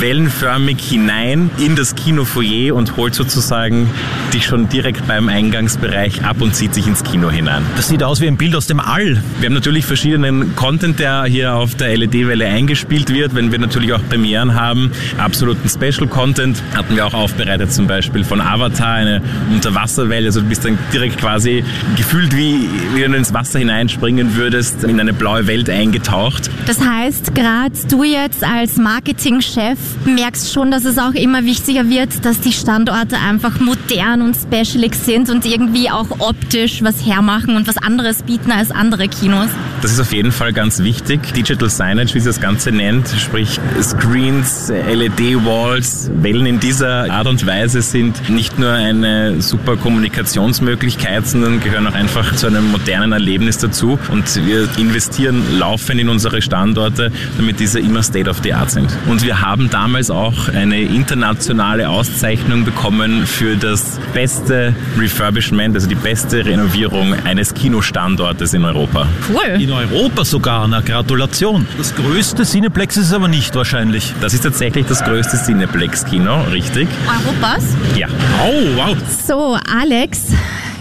[0.00, 3.88] wellenförmig hinein in das Kinofoyer und holt sozusagen
[4.34, 7.62] dich schon direkt beim Eingangsbereich ab und zieht sich ins Kino hinein.
[7.76, 9.22] Das sieht aus wie ein Bild aus dem All.
[9.38, 13.92] Wir haben natürlich verschiedenen Content, der hier auf der LED-Welle eingespielt wird, wenn wir natürlich
[13.92, 14.90] auch Premieren haben.
[15.18, 19.20] Absoluten Special Content hatten wir auch aufbereitet, zum Beispiel von Avatar, eine
[19.52, 20.28] Unterwasserwelle.
[20.28, 21.62] Also du bist dann direkt quasi
[21.96, 26.50] gefühlt wie, wie wenn du ins Wasser hineinspringen würdest, in eine blaue Welt eingetaucht.
[26.66, 32.24] Das heißt, gerade du jetzt als Marketingchef merkst schon, dass es auch immer wichtiger wird,
[32.24, 37.68] dass die Standorte einfach modern und specialig sind und irgendwie auch optisch was hermachen und
[37.68, 39.48] was anderes bieten als andere Kinos.
[39.82, 41.34] Das ist auf jeden Fall ganz wichtig.
[41.34, 43.60] Digital Signage, wie sie das Ganze nennt, sprich
[44.06, 51.58] Screens, LED-Walls, Wellen in dieser Art und Weise sind nicht nur eine super Kommunikationsmöglichkeit, sondern
[51.58, 53.98] gehören auch einfach zu einem modernen Erlebnis dazu.
[54.12, 58.96] Und wir investieren laufend in unsere Standorte, damit diese immer State of the Art sind.
[59.08, 65.96] Und wir haben damals auch eine internationale Auszeichnung bekommen für das beste Refurbishment, also die
[65.96, 69.08] beste Renovierung eines Kinostandortes in Europa.
[69.28, 69.60] Cool.
[69.60, 71.66] In Europa sogar, na Gratulation.
[71.76, 73.95] Das größte Cineplex ist es aber nicht wahrscheinlich.
[74.20, 76.88] Das ist tatsächlich das größte Cineplex-Kino, richtig?
[77.06, 77.64] Europas?
[77.94, 78.08] Ja.
[78.44, 78.96] Oh, wow.
[79.26, 80.26] So, Alex.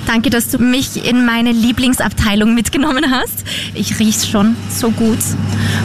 [0.08, 3.44] Danke, dass du mich in meine Lieblingsabteilung mitgenommen hast.
[3.74, 5.18] Ich riech's schon so gut.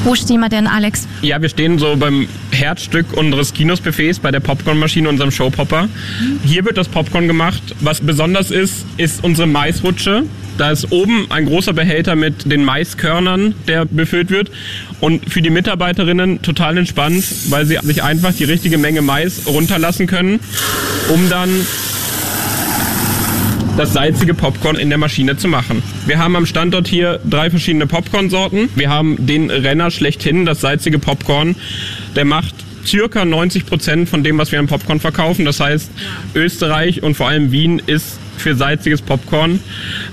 [0.05, 1.09] Wo stehen wir denn, Alex?
[1.23, 5.89] Ja, wir stehen so beim Herzstück unseres Kinosbuffets bei der Popcornmaschine, unserem Showpopper.
[6.45, 7.63] Hier wird das Popcorn gemacht.
[7.81, 10.25] Was besonders ist, ist unsere Maisrutsche.
[10.59, 14.51] Da ist oben ein großer Behälter mit den Maiskörnern, der befüllt wird.
[15.01, 20.07] Und für die Mitarbeiterinnen total entspannt, weil sie sich einfach die richtige Menge Mais runterlassen
[20.07, 20.41] können,
[21.09, 21.49] um dann
[23.81, 25.83] das salzige Popcorn in der Maschine zu machen.
[26.05, 28.69] Wir haben am Standort hier drei verschiedene Popcornsorten.
[28.75, 31.57] Wir haben den Renner schlechthin, das salzige Popcorn.
[32.15, 35.47] Der macht circa 90 Prozent von dem, was wir an Popcorn verkaufen.
[35.47, 35.91] Das heißt,
[36.35, 39.61] Österreich und vor allem Wien ist für salziges Popcorn.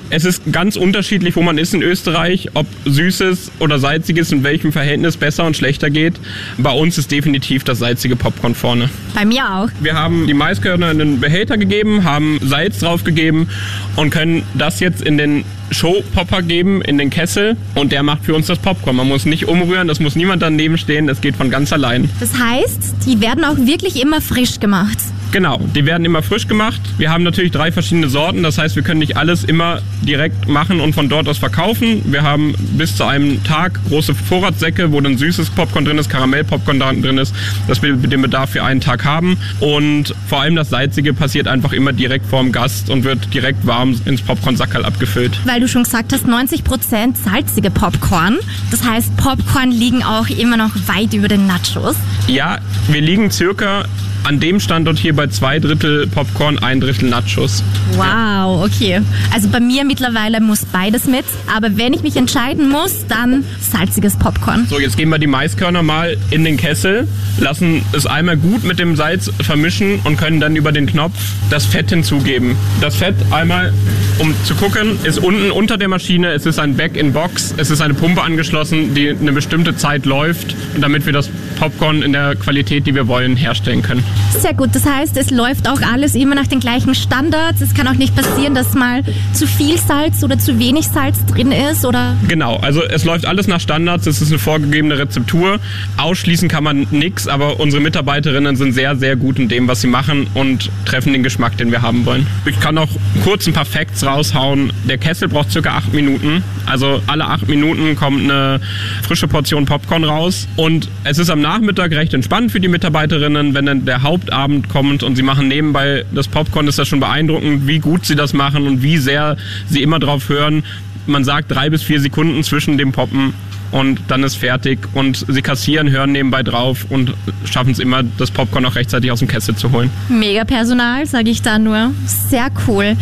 [0.10, 4.72] Es ist ganz unterschiedlich, wo man ist in Österreich, ob süßes oder salziges in welchem
[4.72, 6.16] Verhältnis besser und schlechter geht.
[6.58, 8.90] Bei uns ist definitiv das salzige Popcorn vorne.
[9.14, 9.70] Bei mir auch.
[9.82, 13.50] Wir haben die Maiskörner in den Behälter gegeben, haben Salz drauf gegeben
[13.96, 18.34] und können das jetzt in den Showpopper geben, in den Kessel und der macht für
[18.34, 18.96] uns das Popcorn.
[18.96, 22.10] Man muss nicht umrühren, das muss niemand daneben stehen, das geht von ganz allein.
[22.20, 24.98] Das heißt, die werden auch wirklich immer frisch gemacht.
[25.32, 26.82] Genau, die werden immer frisch gemacht.
[26.98, 30.80] Wir haben natürlich drei verschiedene Sorten, das heißt, wir können nicht alles immer direkt machen
[30.80, 32.02] und von dort aus verkaufen.
[32.06, 36.80] Wir haben bis zu einem Tag große Vorratssäcke, wo dann süßes Popcorn drin ist, Karamellpopcorn
[36.80, 37.36] drin ist,
[37.68, 39.38] dass wir den Bedarf für einen Tag haben.
[39.60, 44.00] Und vor allem das Salzige passiert einfach immer direkt vorm Gast und wird direkt warm
[44.06, 45.40] ins Popcorn-Sackerl abgefüllt.
[45.46, 48.38] Weil du schon gesagt hast, 90% salzige Popcorn.
[48.72, 51.96] Das heißt, Popcorn liegen auch immer noch weit über den Nachos.
[52.28, 53.86] Ja, wir liegen circa
[54.28, 57.64] an dem Standort hier bei zwei Drittel Popcorn, ein Drittel Nachos.
[57.94, 59.00] Wow, okay.
[59.34, 61.24] Also bei mir mittlerweile muss beides mit.
[61.56, 64.68] Aber wenn ich mich entscheiden muss, dann salziges Popcorn.
[64.70, 67.08] So, jetzt geben wir die Maiskörner mal in den Kessel,
[67.40, 71.16] lassen es einmal gut mit dem Salz vermischen und können dann über den Knopf
[71.50, 72.58] das Fett hinzugeben.
[72.82, 73.72] Das Fett einmal,
[74.20, 76.34] um zu gucken, ist unten unter der Maschine.
[76.34, 77.54] Es ist ein Back-in-Box.
[77.56, 82.12] Es ist eine Pumpe angeschlossen, die eine bestimmte Zeit läuft, damit wir das Popcorn in
[82.12, 84.04] der Qualität, die wir wollen, herstellen können.
[84.40, 84.70] Sehr gut.
[84.74, 87.62] Das heißt, es läuft auch alles immer nach den gleichen Standards.
[87.62, 89.04] Es kann auch nicht passieren, dass mal
[89.34, 92.16] zu viel Salz oder zu wenig Salz drin ist, oder?
[92.28, 94.06] Genau, also es läuft alles nach Standards.
[94.06, 95.60] Es ist eine vorgegebene Rezeptur.
[95.98, 99.88] Ausschließen kann man nichts, aber unsere Mitarbeiterinnen sind sehr, sehr gut in dem, was sie
[99.88, 102.28] machen und treffen den Geschmack, den wir haben wollen.
[102.46, 102.90] Ich kann auch
[103.24, 104.72] kurz ein paar Facts raushauen.
[104.88, 106.44] Der Kessel braucht circa acht Minuten.
[106.66, 108.60] Also alle acht Minuten kommt eine
[109.02, 110.48] frische Portion Popcorn raus.
[110.56, 115.04] Und es ist am Nachmittag recht entspannt für die Mitarbeiterinnen, wenn dann der Hauptabend kommt
[115.04, 118.68] und sie machen nebenbei das Popcorn, ist das schon beeindruckend, wie gut sie das machen
[118.68, 119.38] und wie sehr
[119.70, 120.64] sie immer drauf hören.
[121.06, 123.34] Man sagt drei bis vier Sekunden zwischen dem Poppen
[123.72, 127.14] und dann ist fertig und sie kassieren, hören nebenbei drauf und
[127.46, 129.90] schaffen es immer, das Popcorn auch rechtzeitig aus dem Kessel zu holen.
[130.10, 131.92] Mega Personal, sage ich da nur.
[132.06, 132.96] Sehr cool.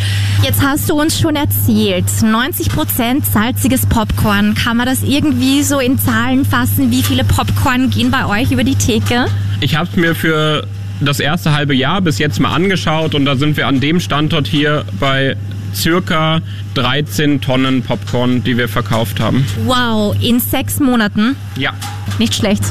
[0.44, 4.56] Jetzt hast du uns schon erzählt, 90% salziges Popcorn.
[4.56, 6.92] Kann man das irgendwie so in Zahlen fassen?
[6.92, 9.26] Wie viele Popcorn gehen bei euch über die Theke?
[9.62, 10.68] Ich habe es mir für
[11.00, 14.48] das erste halbe Jahr bis jetzt mal angeschaut und da sind wir an dem Standort
[14.48, 15.36] hier bei
[15.74, 16.42] circa
[16.76, 19.46] 13 Tonnen Popcorn, die wir verkauft haben.
[19.66, 21.36] Wow, in sechs Monaten?
[21.58, 21.74] Ja.
[22.18, 22.64] Nicht schlecht.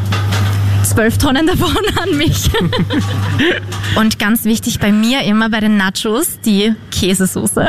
[0.95, 2.49] Zwölf Tonnen davon an mich.
[3.97, 7.67] und ganz wichtig bei mir immer bei den Nachos, die Käsesoße.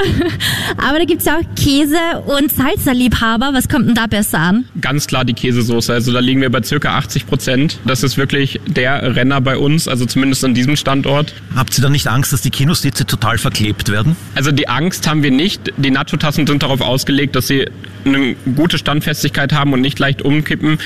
[0.78, 3.50] Aber da gibt's ja auch Käse- und Salsa-Liebhaber.
[3.54, 4.66] Was kommt denn da besser an?
[4.80, 5.92] Ganz klar die Käsesoße.
[5.92, 7.80] Also da liegen wir bei circa 80 Prozent.
[7.86, 11.34] Das ist wirklich der Renner bei uns, also zumindest an diesem Standort.
[11.56, 14.16] Habt ihr dann nicht Angst, dass die Kinositze total verklebt werden?
[14.36, 15.74] Also die Angst haben wir nicht.
[15.78, 17.66] Die Nacho-Tassen sind darauf ausgelegt, dass sie
[18.06, 20.78] eine gute Standfestigkeit haben und nicht leicht umkippen.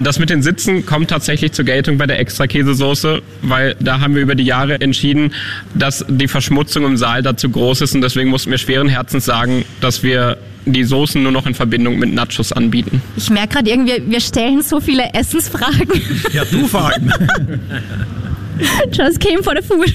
[0.00, 4.16] Das mit den Sitzen kommt tatsächlich zur Geltung bei der extra Käsesoße, weil da haben
[4.16, 5.32] wir über die Jahre entschieden,
[5.74, 9.64] dass die Verschmutzung im Saal dazu groß ist und deswegen mussten wir schweren Herzens sagen,
[9.80, 13.00] dass wir die Soßen nur noch in Verbindung mit Nachos anbieten.
[13.16, 16.02] Ich merke gerade irgendwie, wir stellen so viele Essensfragen.
[16.32, 17.12] Ja, du allem.
[18.92, 19.92] Just came for the food.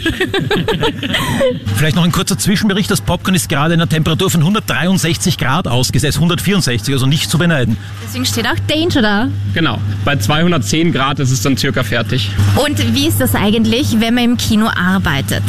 [1.76, 2.90] Vielleicht noch ein kurzer Zwischenbericht.
[2.92, 7.38] Das Popcorn ist gerade in einer Temperatur von 163 Grad ausgesetzt, 164, also nicht zu
[7.38, 7.78] beneiden.
[8.04, 9.28] Deswegen steht auch Danger da.
[9.54, 9.80] Genau.
[10.06, 12.30] Bei 210 Grad ist es dann circa fertig.
[12.64, 15.44] Und wie ist das eigentlich, wenn man im Kino arbeitet?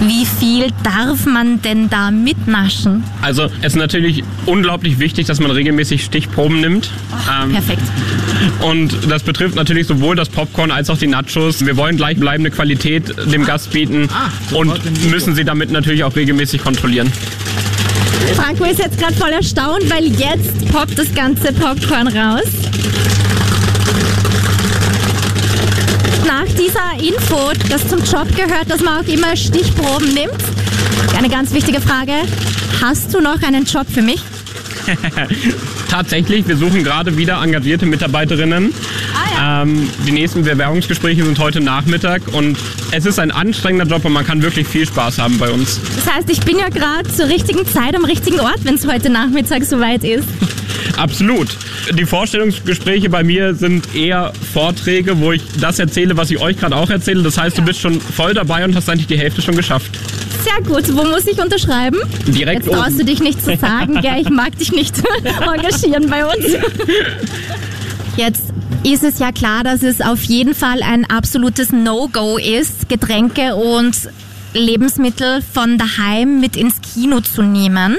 [0.00, 3.04] Wie viel darf man denn da mitnaschen?
[3.22, 6.90] Also es ist natürlich unglaublich wichtig, dass man regelmäßig Stichproben nimmt.
[7.42, 7.82] Ähm, Perfekt.
[8.60, 11.64] Und das betrifft natürlich sowohl das Popcorn als auch die Nachos.
[11.64, 14.08] Wir wollen gleichbleibende Qualität dem Gast bieten
[14.52, 17.12] und müssen sie damit natürlich auch regelmäßig kontrollieren.
[18.36, 22.48] Franco ist jetzt gerade voll erstaunt, weil jetzt poppt das ganze Popcorn raus.
[26.26, 30.32] Nach dieser Info, das zum Job gehört, dass man auch immer Stichproben nimmt,
[31.16, 32.12] eine ganz wichtige Frage.
[32.82, 34.20] Hast du noch einen Job für mich?
[35.88, 38.74] Tatsächlich, wir suchen gerade wieder engagierte Mitarbeiterinnen.
[39.42, 42.56] Ähm, die nächsten Bewerbungsgespräche sind heute Nachmittag und
[42.92, 45.80] es ist ein anstrengender Job und man kann wirklich viel Spaß haben bei uns.
[45.96, 49.10] Das heißt, ich bin ja gerade zur richtigen Zeit am richtigen Ort, wenn es heute
[49.10, 50.28] Nachmittag soweit ist.
[50.96, 51.48] Absolut.
[51.98, 56.76] Die Vorstellungsgespräche bei mir sind eher Vorträge, wo ich das erzähle, was ich euch gerade
[56.76, 57.22] auch erzähle.
[57.22, 59.90] Das heißt, du bist schon voll dabei und hast eigentlich die Hälfte schon geschafft.
[60.44, 60.84] Sehr gut.
[60.94, 61.98] Wo muss ich unterschreiben?
[62.26, 62.98] Direkt Jetzt oben.
[62.98, 64.20] du dich nicht zu sagen, gell?
[64.20, 64.94] Ich mag dich nicht
[65.40, 66.46] engagieren bei uns.
[68.16, 68.53] Jetzt
[68.84, 73.96] ist es ja klar, dass es auf jeden Fall ein absolutes No-Go ist, Getränke und
[74.52, 77.96] Lebensmittel von daheim mit ins Kino zu nehmen.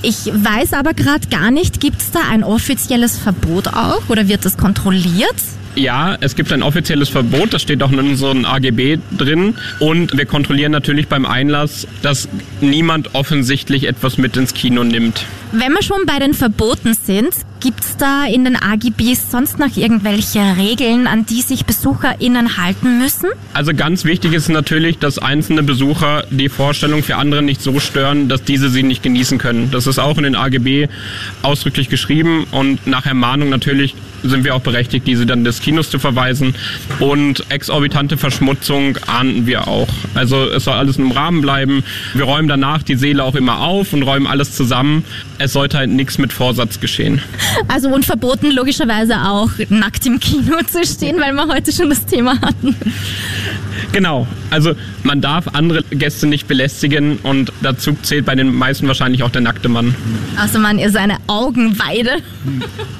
[0.00, 4.44] Ich weiß aber gerade gar nicht, gibt es da ein offizielles Verbot auch oder wird
[4.44, 5.36] das kontrolliert?
[5.74, 9.54] Ja, es gibt ein offizielles Verbot, das steht auch in unseren AGB drin.
[9.80, 12.28] Und wir kontrollieren natürlich beim Einlass, dass
[12.60, 15.24] niemand offensichtlich etwas mit ins Kino nimmt.
[15.52, 17.30] Wenn wir schon bei den Verboten sind,
[17.60, 23.30] gibt's da in den AGBs sonst noch irgendwelche Regeln, an die sich BesucherInnen halten müssen?
[23.54, 28.28] Also ganz wichtig ist natürlich, dass einzelne Besucher die Vorstellung für andere nicht so stören,
[28.28, 29.70] dass diese sie nicht genießen können.
[29.70, 30.88] Das ist auch in den AGB
[31.42, 35.98] ausdrücklich geschrieben und nach Ermahnung natürlich sind wir auch berechtigt, diese dann des Kinos zu
[35.98, 36.54] verweisen.
[37.00, 39.88] Und exorbitante Verschmutzung ahnden wir auch.
[40.14, 41.84] Also es soll alles im Rahmen bleiben.
[42.14, 45.04] Wir räumen danach die Seele auch immer auf und räumen alles zusammen.
[45.38, 47.20] Es sollte halt nichts mit Vorsatz geschehen.
[47.68, 52.06] Also und verboten logischerweise auch nackt im Kino zu stehen, weil wir heute schon das
[52.06, 52.76] Thema hatten.
[53.92, 54.26] Genau.
[54.50, 59.30] Also man darf andere Gäste nicht belästigen und dazu zählt bei den meisten wahrscheinlich auch
[59.30, 59.94] der nackte Mann.
[60.36, 62.16] Also man ist eine Augenweide.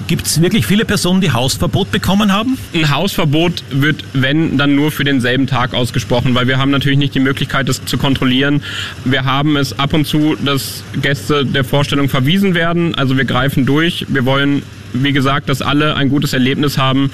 [0.06, 2.58] Gibt es wirklich viele Personen, die Hausverbot bekommen haben?
[2.74, 7.14] Ein Hausverbot wird, wenn, dann nur für denselben Tag ausgesprochen, weil wir haben natürlich nicht
[7.14, 8.62] die Möglichkeit, das zu kontrollieren.
[9.04, 12.94] Wir haben es ab und zu, dass Gäste der Vorstellung verwiesen werden.
[12.94, 14.06] Also wir greifen durch.
[14.08, 17.10] Wir wollen, wie gesagt, dass alle ein gutes Erlebnis haben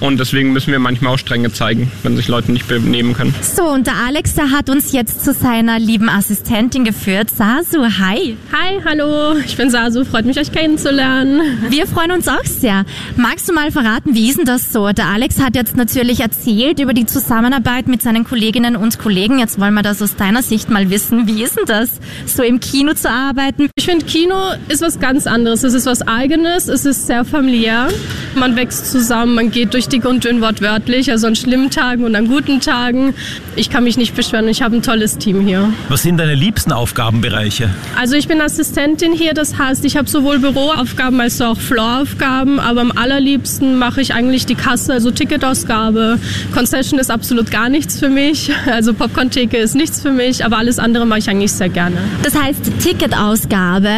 [0.00, 3.34] und deswegen müssen wir manchmal auch Strenge zeigen, wenn sich Leute nicht benehmen können.
[3.40, 7.30] So, und der Alex, der hat uns jetzt zu seiner lieben Assistentin geführt.
[7.30, 8.36] Sasu, hi.
[8.52, 11.40] Hi, hallo, ich bin Sasu, freut mich, euch kennenzulernen.
[11.68, 12.84] Wir freuen uns auch sehr.
[13.16, 14.90] Magst du mal verraten, wie ist denn das so?
[14.90, 19.38] Der Alex hat jetzt natürlich erzählt über die Zusammenarbeit mit seinen Kolleginnen und Kollegen.
[19.38, 21.26] Jetzt wollen wir das aus deiner Sicht mal wissen.
[21.26, 23.70] Wie ist denn das, so im Kino zu arbeiten?
[23.76, 24.34] Ich finde, Kino
[24.68, 25.62] ist was ganz anderes.
[25.62, 27.88] Es ist was Eigenes, es ist sehr familiär.
[28.34, 32.16] Man wächst zusammen, man geht durch dick und dünn wortwörtlich, also an schlimmen Tagen und
[32.16, 33.14] an guten Tagen.
[33.56, 35.72] Ich kann mich nicht beschweren, ich habe ein tolles Team hier.
[35.88, 37.70] Was sind deine liebsten Aufgabenbereiche?
[37.98, 42.80] Also ich bin Assistentin hier, das heißt, ich habe sowohl Büroaufgaben als auch Flooraufgaben, aber
[42.80, 46.18] am allerliebsten mache ich eigentlich die Kasse, also Ticketausgabe.
[46.54, 50.78] Concession ist absolut gar nichts für mich, also Popcorn-Theke ist nichts für mich, aber alles
[50.78, 51.98] andere mache ich eigentlich sehr gerne.
[52.22, 53.90] Das heißt Ticketausgabe.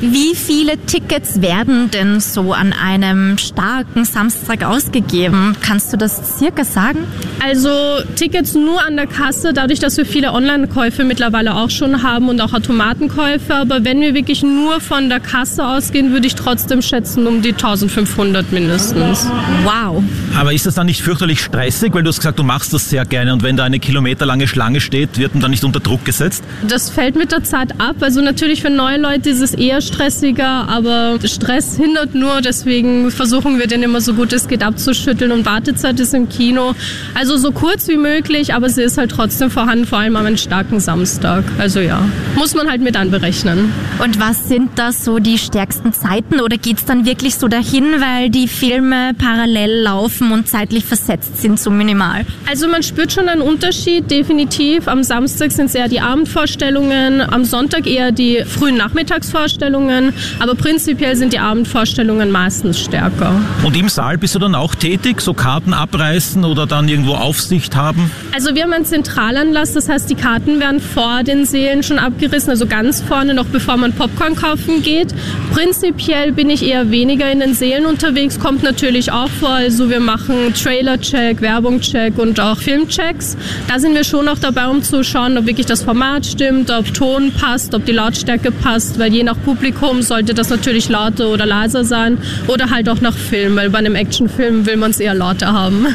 [0.00, 5.56] Wie viele Tickets werden denn so an einem starken Samstag ausgegeben?
[5.60, 7.04] Kannst du das circa sagen?
[7.42, 7.70] Also
[8.16, 12.40] Tickets nur an der Kasse, dadurch, dass wir viele Online-Käufe mittlerweile auch schon haben und
[12.40, 13.54] auch Automatenkäufe.
[13.54, 17.52] Aber wenn wir wirklich nur von der Kasse ausgehen, würde ich trotzdem schätzen um die
[17.52, 19.26] 1500 mindestens.
[19.64, 20.02] Wow.
[20.36, 23.04] Aber ist das dann nicht fürchterlich stressig, weil du hast gesagt, du machst das sehr
[23.04, 26.44] gerne und wenn da eine kilometerlange Schlange steht, wird man dann nicht unter Druck gesetzt?
[26.66, 27.96] Das fällt mit der Zeit ab.
[28.00, 32.40] Also natürlich für neue Leute ist es eher stressiger, aber Stress hindert nur.
[32.40, 36.74] Deswegen versuchen wir den immer so gut es geht abzuschütteln und Wartezeit ist im Kino.
[37.14, 40.80] Also so kurz wie möglich, aber sie ist halt trotzdem vorhanden, vor allem am starken
[40.80, 41.44] Samstag.
[41.58, 42.00] Also ja,
[42.36, 43.72] muss man halt mit anberechnen.
[44.02, 48.30] Und was sind da so die stärksten Zeiten oder geht's dann wirklich so dahin, weil
[48.30, 52.24] die Filme parallel laufen und zeitlich versetzt sind, so minimal?
[52.48, 54.88] Also man spürt schon einen Unterschied, definitiv.
[54.88, 61.16] Am Samstag sind es eher die Abendvorstellungen, am Sonntag eher die frühen Nachmittagsvorstellungen, aber prinzipiell
[61.16, 63.34] sind die Abendvorstellungen meistens stärker.
[63.64, 67.76] Und im Saal bist du dann auch tätig, so Karten abreißen oder dann irgendwo Aufsicht
[67.76, 68.10] haben?
[68.32, 72.50] Also wir haben einen Zentralanlass, das heißt die Karten werden vor den Sälen schon abgerissen,
[72.50, 75.14] also ganz vorne, noch bevor man Popcorn kaufen geht.
[75.52, 79.50] Prinzipiell bin ich eher weniger in den Sälen unterwegs, kommt natürlich auch vor.
[79.50, 83.36] Also wir machen Trailer-Check, Werbung-Check und auch Film-Checks.
[83.66, 86.92] Da sind wir schon auch dabei, um zu schauen, ob wirklich das Format stimmt, ob
[86.94, 91.46] Ton passt, ob die Lautstärke passt, weil je nach Publikum sollte das natürlich lauter oder
[91.46, 95.14] leiser sein oder halt auch nach Film, weil bei einem Actionfilm will man es eher
[95.14, 95.86] lauter haben.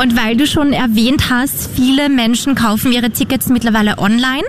[0.00, 4.44] Und weil du schon erwähnt hast, viele Menschen kaufen ihre Tickets mittlerweile online.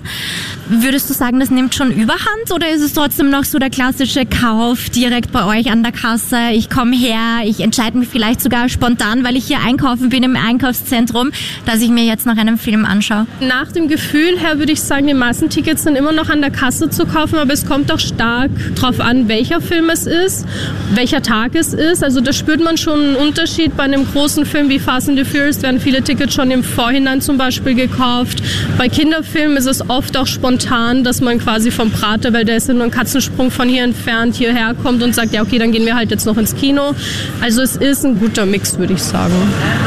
[0.67, 4.25] Würdest du sagen, das nimmt schon überhand oder ist es trotzdem noch so der klassische
[4.25, 6.51] Kauf direkt bei euch an der Kasse?
[6.53, 10.36] Ich komme her, ich entscheide mich vielleicht sogar spontan, weil ich hier einkaufen bin im
[10.36, 11.32] Einkaufszentrum,
[11.65, 13.25] dass ich mir jetzt noch einen Film anschaue.
[13.39, 16.51] Nach dem Gefühl her würde ich sagen, die meisten Tickets sind immer noch an der
[16.51, 20.45] Kasse zu kaufen, aber es kommt auch stark darauf an, welcher Film es ist,
[20.93, 22.03] welcher Tag es ist.
[22.03, 23.75] Also da spürt man schon einen Unterschied.
[23.75, 27.22] Bei einem großen Film wie Fast and the Furious werden viele Tickets schon im Vorhinein
[27.22, 28.41] zum Beispiel gekauft.
[28.80, 32.67] Bei Kinderfilmen ist es oft auch spontan, dass man quasi vom Prater, weil der ist
[32.67, 35.86] ja nur ein Katzensprung von hier entfernt, hierher kommt und sagt, ja okay, dann gehen
[35.86, 36.95] wir halt jetzt noch ins Kino.
[37.41, 39.36] Also es ist ein guter Mix, würde ich sagen.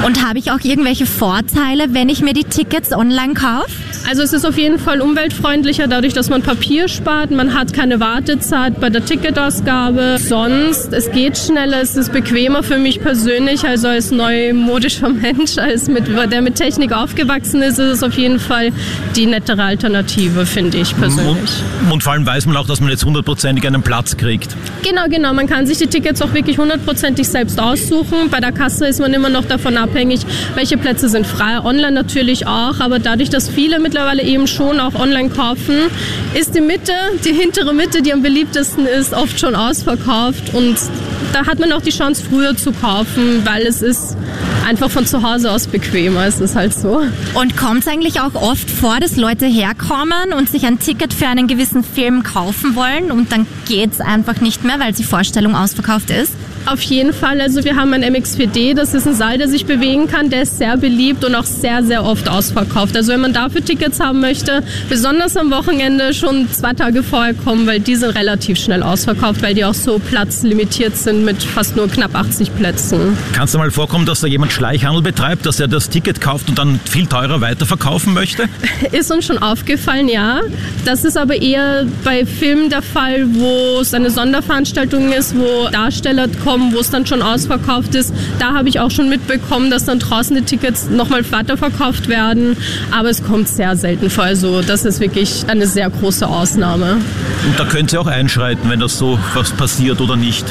[0.06, 3.72] Und habe ich auch irgendwelche Vorteile, wenn ich mir die Tickets online kaufe?
[4.08, 7.30] Also es ist auf jeden Fall umweltfreundlicher, dadurch, dass man Papier spart.
[7.30, 10.18] Man hat keine Wartezeit bei der Ticketausgabe.
[10.18, 15.88] Sonst, es geht schneller, es ist bequemer für mich persönlich, also als neumodischer Mensch, als
[15.88, 18.70] mit, der mit Technik aufgewachsen ist, ist es auf jeden Fall
[19.16, 21.50] die nettere Alternative, finde ich persönlich.
[21.86, 24.54] Und, und vor allem weiß man auch, dass man jetzt hundertprozentig einen Platz kriegt.
[24.82, 25.32] Genau, genau.
[25.32, 28.30] Man kann sich die Tickets auch wirklich hundertprozentig selbst aussuchen.
[28.30, 30.20] Bei der Kasse ist man immer noch davon abhängig,
[30.54, 31.60] welche Plätze sind frei.
[31.62, 35.76] Online natürlich auch, aber dadurch, dass viele mittlerweile eben schon auch online kaufen,
[36.34, 36.92] ist die Mitte,
[37.24, 40.76] die hintere Mitte, die am beliebtesten ist, oft schon ausverkauft und
[41.32, 44.16] da hat man auch die Chance, früher zu kaufen, weil es ist
[44.66, 46.26] einfach von zu Hause aus bequemer.
[46.26, 47.02] Es ist halt so.
[47.34, 51.26] Und kommt es eigentlich auch oft vor, dass Leute herkommen und sich ein Ticket für
[51.26, 55.54] einen gewissen Film kaufen wollen und dann geht es einfach nicht mehr, weil die Vorstellung
[55.54, 56.32] ausverkauft ist?
[56.66, 57.40] Auf jeden Fall.
[57.40, 60.30] Also wir haben ein MX4D, das ist ein Saal, der sich bewegen kann.
[60.30, 62.96] Der ist sehr beliebt und auch sehr, sehr oft ausverkauft.
[62.96, 67.66] Also wenn man dafür Tickets haben möchte, besonders am Wochenende schon zwei Tage vorher kommen,
[67.66, 71.88] weil die sind relativ schnell ausverkauft, weil die auch so platzlimitiert sind mit fast nur
[71.88, 73.16] knapp 80 Plätzen.
[73.32, 76.58] Kann es mal vorkommen, dass da jemand Schleichhandel betreibt, dass er das Ticket kauft und
[76.58, 78.48] dann viel teurer weiterverkaufen möchte?
[78.92, 80.40] Ist uns schon aufgefallen, ja.
[80.84, 86.28] Das ist aber eher bei Filmen der Fall, wo es eine Sonderveranstaltung ist, wo Darsteller
[86.44, 88.12] kommen, wo es dann schon ausverkauft ist.
[88.38, 92.56] Da habe ich auch schon mitbekommen, dass dann draußen die Tickets nochmal weiterverkauft werden.
[92.90, 94.24] Aber es kommt sehr selten vor.
[94.24, 96.98] Also das ist wirklich eine sehr große Ausnahme.
[97.44, 100.44] Und da könnt ihr auch einschreiten, wenn das so was passiert oder nicht?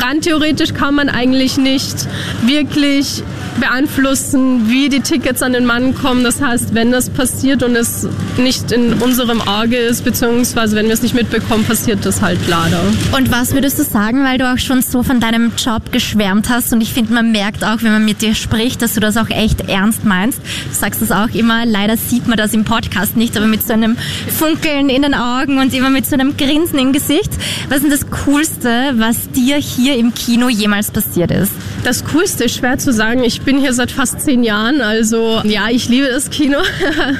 [0.00, 2.06] Rein theoretisch kann man eigentlich nicht
[2.44, 3.22] wirklich
[3.58, 6.24] beeinflussen, wie die Tickets an den Mann kommen.
[6.24, 8.06] Das heißt, wenn das passiert und es
[8.38, 12.80] nicht in unserem Auge ist, beziehungsweise wenn wir es nicht mitbekommen, passiert das halt leider.
[13.16, 16.72] Und was würdest du sagen, weil du auch schon so von deinem Job geschwärmt hast
[16.72, 19.30] und ich finde, man merkt auch, wenn man mit dir spricht, dass du das auch
[19.30, 20.38] echt ernst meinst.
[20.38, 23.72] Du sagst das auch immer, leider sieht man das im Podcast nicht, aber mit so
[23.72, 23.96] einem
[24.28, 27.30] Funkeln in den Augen und immer mit so einem Grinsen im Gesicht.
[27.68, 31.52] Was ist denn das Coolste, was dir hier im Kino jemals passiert ist?
[31.84, 33.22] Das Coolste ist schwer zu sagen.
[33.22, 36.58] Ich bin hier seit fast zehn Jahren, also ja, ich liebe das Kino.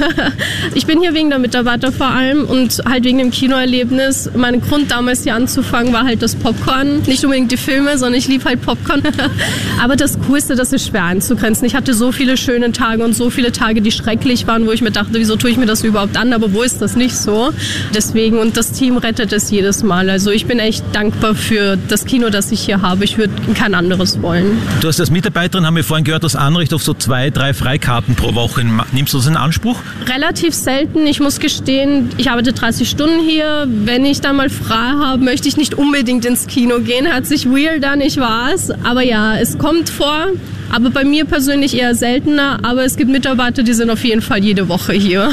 [0.74, 4.30] ich bin hier wegen der Mitarbeiter vor allem und halt wegen dem Kinoerlebnis.
[4.34, 7.02] Mein Grund damals hier anzufangen war halt das Popcorn.
[7.06, 9.02] Nicht unbedingt die Filme, sondern ich liebe halt Popcorn.
[9.82, 11.64] Aber das Coolste, das ist schwer einzugrenzen.
[11.64, 14.82] Ich hatte so viele schöne Tage und so viele Tage, die schrecklich waren, wo ich
[14.82, 16.32] mir dachte, wieso tue ich mir das überhaupt an?
[16.32, 17.52] Aber wo ist das nicht so?
[17.94, 20.10] Deswegen, und das Team rettet es jedes Mal.
[20.10, 23.04] Also ich bin echt dankbar für das Kino, das ich hier habe.
[23.04, 24.58] Ich würde kein anderes wollen.
[24.80, 28.14] Du hast als Mitarbeiterin, haben wir vorhin gehört, das Anrecht auf so zwei, drei Freikarten
[28.14, 28.64] pro Woche.
[28.92, 29.80] Nimmst du das in Anspruch?
[30.06, 31.06] Relativ selten.
[31.06, 33.66] Ich muss gestehen, ich arbeite 30 Stunden hier.
[33.68, 37.10] Wenn ich dann mal frei habe, möchte ich nicht unbedingt ins Kino gehen.
[37.10, 38.72] Hört sich weird an, ich weiß.
[38.84, 40.28] Aber ja, es kommt vor.
[40.72, 42.58] Aber bei mir persönlich eher seltener.
[42.62, 45.30] Aber es gibt Mitarbeiter, die sind auf jeden Fall jede Woche hier.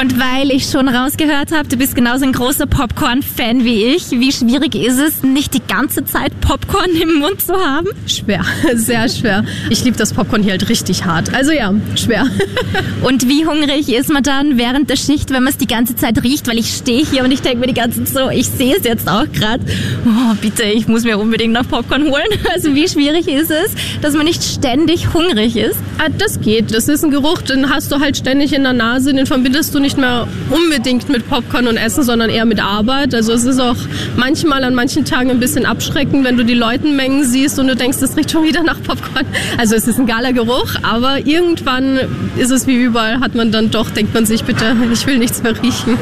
[0.00, 4.10] Und weil ich schon rausgehört habe, du bist genauso ein großer Popcorn-Fan wie ich.
[4.10, 7.88] Wie schwierig ist es, nicht die ganze Zeit Popcorn im Mund zu haben?
[8.06, 9.44] Schwer, sehr schwer.
[9.70, 11.34] Ich liebe das Popcorn hier halt richtig hart.
[11.34, 12.26] Also ja, schwer.
[13.02, 16.22] Und wie hungrig ist man dann während der Schicht, wenn man es die ganze Zeit
[16.22, 16.48] riecht?
[16.48, 18.84] Weil ich stehe hier und ich denke mir die ganze Zeit so, ich sehe es
[18.84, 19.62] jetzt auch gerade.
[20.06, 22.26] Oh, bitte, ich muss mir unbedingt noch Popcorn holen.
[22.52, 24.71] Also wie schwierig ist es, dass man nicht ständig
[25.14, 25.76] hungrig ist?
[25.98, 26.74] Ah, das geht.
[26.74, 29.12] Das ist ein Geruch, den hast du halt ständig in der Nase.
[29.14, 33.14] Den verbindest du nicht mehr unbedingt mit Popcorn und Essen, sondern eher mit Arbeit.
[33.14, 33.76] Also es ist auch
[34.16, 37.98] manchmal an manchen Tagen ein bisschen abschreckend, wenn du die Leutenmengen siehst und du denkst,
[38.00, 39.26] das riecht schon wieder nach Popcorn.
[39.58, 41.98] Also es ist ein geiler Geruch, aber irgendwann
[42.36, 45.42] ist es wie überall, hat man dann doch, denkt man sich, bitte, ich will nichts
[45.42, 45.98] mehr riechen.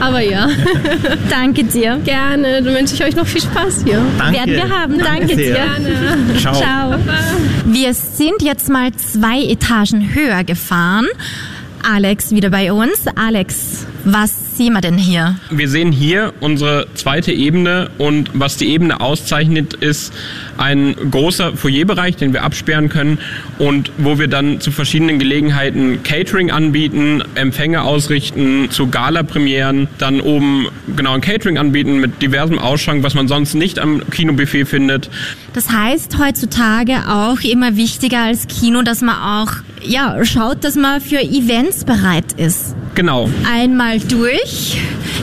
[0.00, 0.48] Aber ja.
[1.30, 1.98] Danke dir.
[2.04, 2.62] Gerne.
[2.62, 4.00] Dann wünsche ich euch noch viel Spaß hier.
[4.18, 4.38] Danke.
[4.38, 4.98] Werden wir haben.
[4.98, 5.54] Danke, dir.
[5.54, 6.38] Gerne.
[6.38, 6.54] Ciao.
[6.54, 6.94] Ciao.
[7.66, 11.06] Wir sind jetzt mal zwei Etagen höher gefahren.
[11.82, 13.04] Alex wieder bei uns.
[13.16, 15.34] Alex, was sehen wir denn hier?
[15.50, 20.14] Wir sehen hier unsere zweite Ebene und was die Ebene auszeichnet, ist
[20.56, 23.18] ein großer Foyerbereich, den wir absperren können
[23.58, 30.68] und wo wir dann zu verschiedenen Gelegenheiten Catering anbieten, Empfänge ausrichten, zu Gala-Premieren, dann oben
[30.96, 35.10] genau ein Catering anbieten mit diversem Ausschank, was man sonst nicht am Kinobuffet findet.
[35.54, 39.54] Das heißt heutzutage auch immer wichtiger als Kino, dass man auch
[39.84, 42.76] ja, schaut, dass man für Events bereit ist.
[42.94, 43.28] Genau.
[43.50, 44.76] Einmal durch.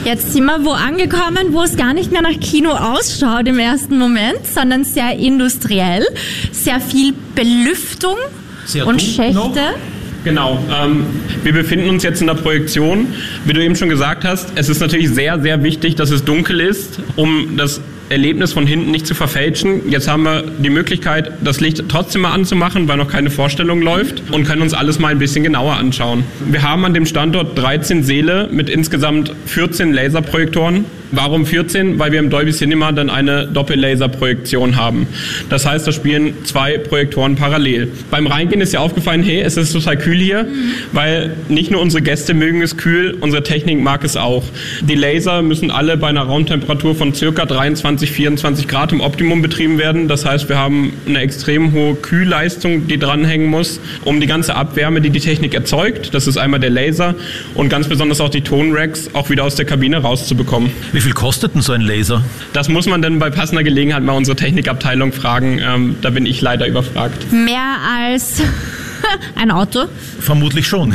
[0.04, 3.98] Jetzt sind wir wo angekommen, wo es gar nicht mehr nach Kino ausschaut im ersten
[3.98, 6.04] Moment, sondern sehr industriell.
[6.52, 8.16] Sehr viel Belüftung
[8.64, 9.34] Sehr und Schächte.
[9.34, 9.54] noch.
[10.24, 10.58] Genau.
[10.70, 11.06] Ähm,
[11.42, 13.06] wir befinden uns jetzt in der Projektion.
[13.44, 16.60] Wie du eben schon gesagt hast, es ist natürlich sehr, sehr wichtig, dass es dunkel
[16.60, 17.80] ist, um das
[18.10, 19.88] Erlebnis von hinten nicht zu verfälschen.
[19.88, 24.30] Jetzt haben wir die Möglichkeit, das Licht trotzdem mal anzumachen, weil noch keine Vorstellung läuft
[24.32, 26.24] und können uns alles mal ein bisschen genauer anschauen.
[26.44, 30.84] Wir haben an dem Standort 13 Säle mit insgesamt 14 Laserprojektoren.
[31.12, 31.98] Warum 14?
[31.98, 35.06] Weil wir im Dolby Cinema dann eine Doppellaserprojektion haben.
[35.48, 37.88] Das heißt, da spielen zwei Projektoren parallel.
[38.10, 40.46] Beim Reingehen ist ja aufgefallen, hey, es ist total kühl hier,
[40.92, 44.44] weil nicht nur unsere Gäste mögen es kühl, unsere Technik mag es auch.
[44.82, 49.78] Die Laser müssen alle bei einer Raumtemperatur von circa 23, 24 Grad im Optimum betrieben
[49.78, 50.08] werden.
[50.08, 55.00] Das heißt, wir haben eine extrem hohe Kühlleistung, die dranhängen muss, um die ganze Abwärme,
[55.00, 57.14] die die Technik erzeugt, das ist einmal der Laser
[57.54, 60.70] und ganz besonders auch die Tonracks, auch wieder aus der Kabine rauszubekommen.
[60.92, 62.22] Wie viel kostet denn so ein Laser?
[62.52, 65.60] Das muss man dann bei passender Gelegenheit mal unsere Technikabteilung fragen.
[65.60, 67.32] Ähm, da bin ich leider überfragt.
[67.32, 68.42] Mehr als
[69.36, 69.84] ein Auto.
[70.20, 70.94] Vermutlich schon.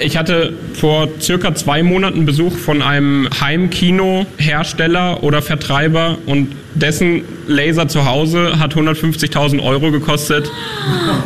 [0.00, 7.88] Ich hatte vor circa zwei Monaten Besuch von einem Heimkino-Hersteller oder Vertreiber und dessen Laser
[7.88, 10.48] zu Hause hat 150.000 Euro gekostet.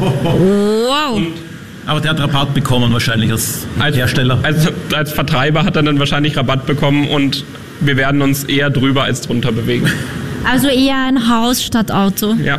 [0.00, 1.20] Wow.
[1.86, 4.38] Aber der hat Rabatt bekommen wahrscheinlich als Hersteller.
[4.42, 7.44] Also als Vertreiber hat er dann wahrscheinlich Rabatt bekommen und
[7.80, 9.90] wir werden uns eher drüber als drunter bewegen.
[10.44, 12.34] Also eher ein Haus statt Auto.
[12.34, 12.58] Ja,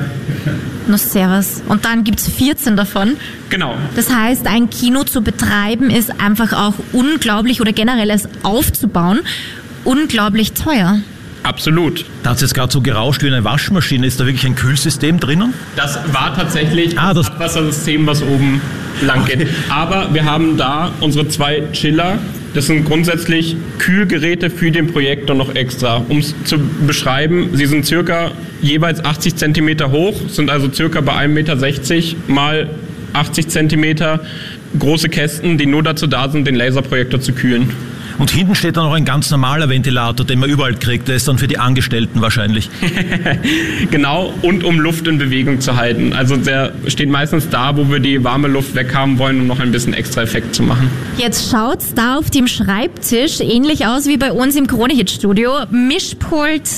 [0.88, 1.62] No servus.
[1.68, 3.14] Und dann gibt's 14 davon.
[3.50, 3.76] genau.
[3.96, 9.20] Das heißt, ein Kino zu betreiben ist einfach auch unglaublich oder generell es aufzubauen
[9.86, 11.00] unglaublich teuer.
[11.44, 12.06] Absolut.
[12.24, 14.08] Da hat es jetzt gerade so gerauscht wie eine Waschmaschine.
[14.08, 15.54] Ist da wirklich ein Kühlsystem drinnen?
[15.76, 18.62] Das war tatsächlich Ah, das- Abwassersystem, was oben
[19.02, 19.48] lang geht.
[19.70, 22.18] Aber wir haben da unsere zwei Chiller.
[22.54, 25.98] Das sind grundsätzlich Kühlgeräte für den Projektor noch extra.
[26.08, 28.32] Um es zu beschreiben, sie sind circa
[28.62, 32.70] jeweils 80 Zentimeter hoch, sind also circa bei 1,60 Meter mal
[33.14, 34.20] 80 Zentimeter
[34.80, 37.70] große Kästen, die nur dazu da sind, den Laserprojektor zu kühlen.
[38.18, 41.08] Und hinten steht dann noch ein ganz normaler Ventilator, den man überall kriegt.
[41.08, 42.70] Der ist dann für die Angestellten wahrscheinlich.
[43.92, 46.14] Genau, und um Luft in Bewegung zu halten.
[46.14, 49.72] Also der steht meistens da, wo wir die warme Luft weghaben wollen, um noch ein
[49.72, 50.90] bisschen extra Effekt zu machen.
[51.18, 55.52] Jetzt schaut's da auf dem Schreibtisch ähnlich aus wie bei uns im Kronehit-Studio.
[55.70, 56.70] Mischpult,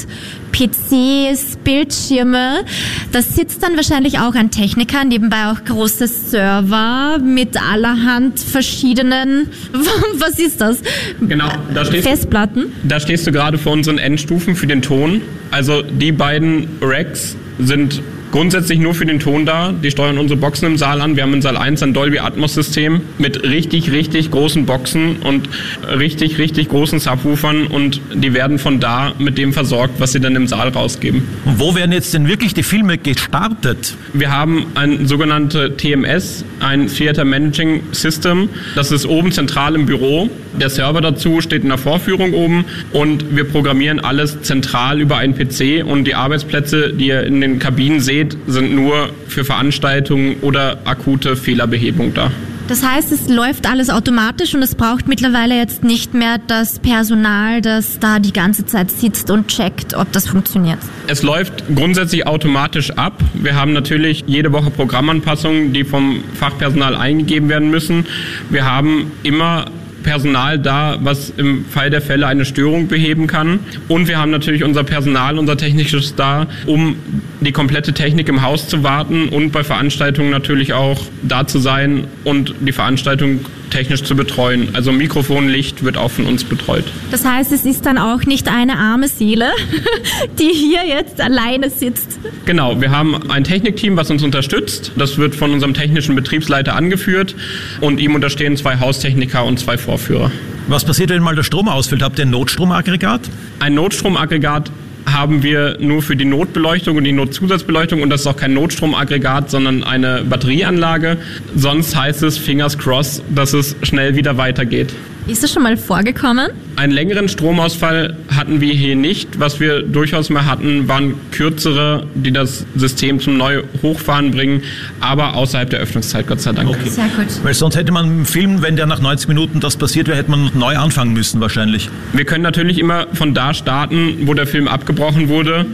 [0.55, 2.63] PCs, Bildschirme.
[3.11, 9.49] Da sitzt dann wahrscheinlich auch ein Techniker, nebenbei auch große Server mit allerhand verschiedenen,
[10.17, 10.79] was ist das?
[11.19, 12.71] Genau, da stehst, Festplatten.
[12.83, 15.21] da stehst du gerade vor unseren Endstufen für den Ton.
[15.51, 18.01] Also die beiden Racks sind
[18.35, 19.71] grundsätzlich nur für den Ton da.
[19.71, 21.15] Die steuern unsere Boxen im Saal an.
[21.15, 25.47] Wir haben in Saal 1 ein Dolby Atmos System mit richtig, richtig großen Boxen und
[25.87, 30.35] richtig, richtig großen Subwoofern und die werden von da mit dem versorgt, was sie dann
[30.35, 31.23] im Saal rausgeben.
[31.45, 33.95] Und wo werden jetzt denn wirklich die Filme gestartet?
[34.11, 38.49] Wir haben ein sogenannte TMS, ein Theater Managing System.
[38.75, 40.29] Das ist oben zentral im Büro.
[40.59, 45.35] Der Server dazu steht in der Vorführung oben und wir programmieren alles zentral über einen
[45.35, 50.79] PC und die Arbeitsplätze, die ihr in den Kabinen seht, sind nur für Veranstaltungen oder
[50.85, 52.31] akute Fehlerbehebung da.
[52.67, 57.61] Das heißt, es läuft alles automatisch und es braucht mittlerweile jetzt nicht mehr das Personal,
[57.61, 60.79] das da die ganze Zeit sitzt und checkt, ob das funktioniert.
[61.05, 63.21] Es läuft grundsätzlich automatisch ab.
[63.35, 68.07] Wir haben natürlich jede Woche Programmanpassungen, die vom Fachpersonal eingegeben werden müssen.
[68.49, 69.65] Wir haben immer
[70.05, 73.59] Personal da, was im Fall der Fälle eine Störung beheben kann.
[73.87, 76.95] Und wir haben natürlich unser Personal, unser technisches da, um
[77.41, 82.05] die komplette Technik im Haus zu warten und bei Veranstaltungen natürlich auch da zu sein
[82.23, 83.39] und die Veranstaltung
[83.69, 84.69] technisch zu betreuen.
[84.73, 86.85] Also Mikrofon, Licht wird auch von uns betreut.
[87.11, 89.49] Das heißt, es ist dann auch nicht eine arme Seele,
[90.39, 92.19] die hier jetzt alleine sitzt.
[92.45, 94.91] Genau, wir haben ein Technikteam, was uns unterstützt.
[94.95, 97.35] Das wird von unserem technischen Betriebsleiter angeführt
[97.81, 100.31] und ihm unterstehen zwei Haustechniker und zwei Vorführer.
[100.67, 102.01] Was passiert, wenn mal der Strom ausfällt?
[102.01, 103.21] Habt ihr ein Notstromaggregat?
[103.59, 104.71] Ein Notstromaggregat
[105.05, 109.49] haben wir nur für die Notbeleuchtung und die Notzusatzbeleuchtung und das ist auch kein Notstromaggregat,
[109.49, 111.17] sondern eine Batterieanlage.
[111.55, 114.93] Sonst heißt es Fingers cross, dass es schnell wieder weitergeht.
[115.27, 116.51] Ist das schon mal vorgekommen?
[116.75, 119.39] Einen längeren Stromausfall hatten wir hier nicht.
[119.39, 124.61] Was wir durchaus mal hatten, waren kürzere, die das System zum neu hochfahren bringen,
[124.99, 126.69] aber außerhalb der Öffnungszeit, Gott sei Dank.
[126.69, 126.89] Okay.
[126.89, 127.25] Sehr gut.
[127.43, 130.29] Weil sonst hätte man im Film, wenn der nach 90 Minuten das passiert wäre, hätte
[130.29, 131.89] man neu anfangen müssen wahrscheinlich.
[132.13, 135.65] Wir können natürlich immer von da starten, wo der Film abgebrochen wurde.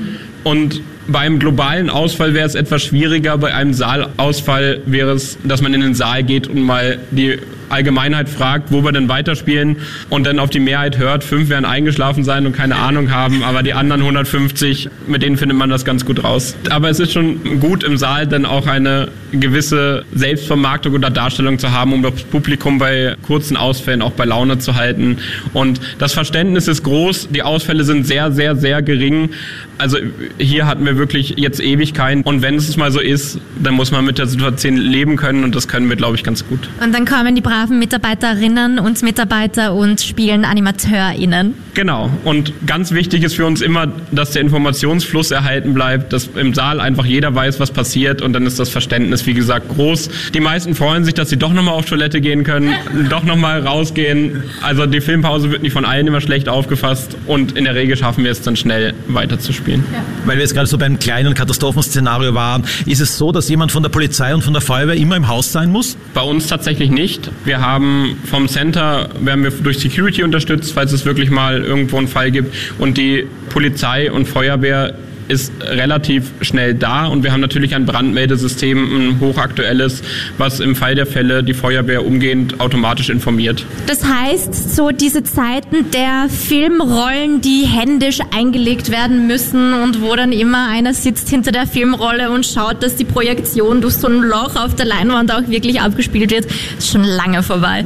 [0.44, 0.82] Und
[1.12, 3.38] beim globalen Ausfall wäre es etwas schwieriger.
[3.38, 7.38] Bei einem Saalausfall wäre es, dass man in den Saal geht und mal die
[7.72, 9.78] Allgemeinheit fragt, wo wir denn weiterspielen
[10.10, 13.64] und dann auf die Mehrheit hört, fünf werden eingeschlafen sein und keine Ahnung haben, aber
[13.64, 16.56] die anderen 150, mit denen findet man das ganz gut raus.
[16.70, 21.72] Aber es ist schon gut im Saal dann auch eine gewisse Selbstvermarktung oder Darstellung zu
[21.72, 25.18] haben, um das Publikum bei kurzen Ausfällen auch bei Laune zu halten.
[25.54, 29.30] Und das Verständnis ist groß, die Ausfälle sind sehr, sehr, sehr gering.
[29.78, 29.98] Also
[30.38, 34.06] hier hatten wir wirklich jetzt Ewigkeiten und wenn es mal so ist, dann muss man
[34.06, 36.70] mit der Situation leben können und das können wir, glaube ich, ganz gut.
[36.82, 41.56] Und dann kommen die braven Mitarbeiterinnen und Mitarbeiter und spielen AnimateurInnen.
[41.74, 42.12] Genau.
[42.24, 46.80] Und ganz wichtig ist für uns immer, dass der Informationsfluss erhalten bleibt, dass im Saal
[46.80, 50.10] einfach jeder weiß, was passiert und dann ist das Verständnis, wie gesagt, groß.
[50.34, 52.74] Die meisten freuen sich, dass sie doch nochmal auf Toilette gehen können,
[53.10, 54.44] doch nochmal rausgehen.
[54.62, 58.24] Also die Filmpause wird nicht von allen immer schlecht aufgefasst und in der Regel schaffen
[58.24, 59.84] wir es dann schnell weiterzuspielen.
[59.92, 60.04] Ja.
[60.26, 63.84] Weil wir jetzt gerade so beim kleinen Katastrophenszenario waren, ist es so, dass jemand von
[63.84, 65.98] der Polizei und von der Feuerwehr immer im Haus sein muss?
[66.14, 67.30] Bei uns tatsächlich nicht.
[67.46, 72.08] Wir haben vom Center, werden wir durch Security unterstützt, falls es wirklich mal irgendwo einen
[72.08, 72.56] Fall gibt.
[72.80, 74.96] Und die Polizei und Feuerwehr
[75.32, 80.04] ist relativ schnell da und wir haben natürlich ein Brandmeldesystem, ein hochaktuelles,
[80.38, 83.66] was im Fall der Fälle die Feuerwehr umgehend automatisch informiert.
[83.88, 90.34] Das heißt, so diese Zeiten der Filmrollen, die händisch eingelegt werden müssen und wo dann
[90.34, 94.58] immer einer sitzt hinter der Filmrolle und schaut, dass die Projektion durch so ein Loch
[94.58, 96.46] auf der Leinwand auch wirklich abgespielt wird,
[96.78, 97.86] ist schon lange vorbei.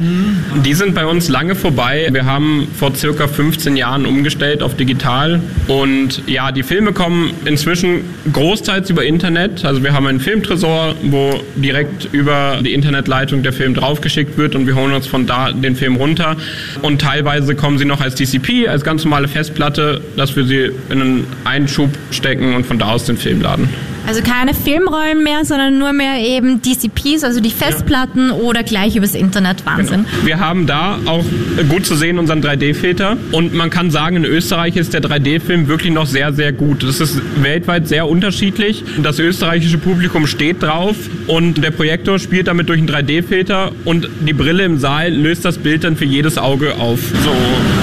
[0.64, 2.08] Die sind bei uns lange vorbei.
[2.10, 8.04] Wir haben vor circa 15 Jahren umgestellt auf digital und ja, die Filme kommen inzwischen
[8.32, 9.64] großteils über Internet.
[9.64, 14.66] Also wir haben einen Filmtresor, wo direkt über die Internetleitung der Film draufgeschickt wird und
[14.66, 16.36] wir holen uns von da den Film runter.
[16.82, 21.00] Und teilweise kommen sie noch als DCP, als ganz normale Festplatte, dass wir sie in
[21.00, 23.68] einen Einschub stecken und von da aus den Film laden.
[24.06, 28.34] Also keine Filmrollen mehr, sondern nur mehr eben DCPs, also die Festplatten ja.
[28.34, 29.66] oder gleich übers Internet.
[29.66, 30.04] Wahnsinn.
[30.04, 30.26] Genau.
[30.26, 31.24] Wir haben da auch
[31.68, 35.92] gut zu sehen unseren 3D-Filter und man kann sagen, in Österreich ist der 3D-Film wirklich
[35.92, 36.84] noch sehr, sehr gut.
[36.84, 38.84] Das ist weltweit sehr unterschiedlich.
[39.02, 40.96] Das österreichische Publikum steht drauf
[41.26, 45.58] und der Projektor spielt damit durch einen 3D-Filter und die Brille im Saal löst das
[45.58, 47.00] Bild dann für jedes Auge auf.
[47.24, 47.32] So,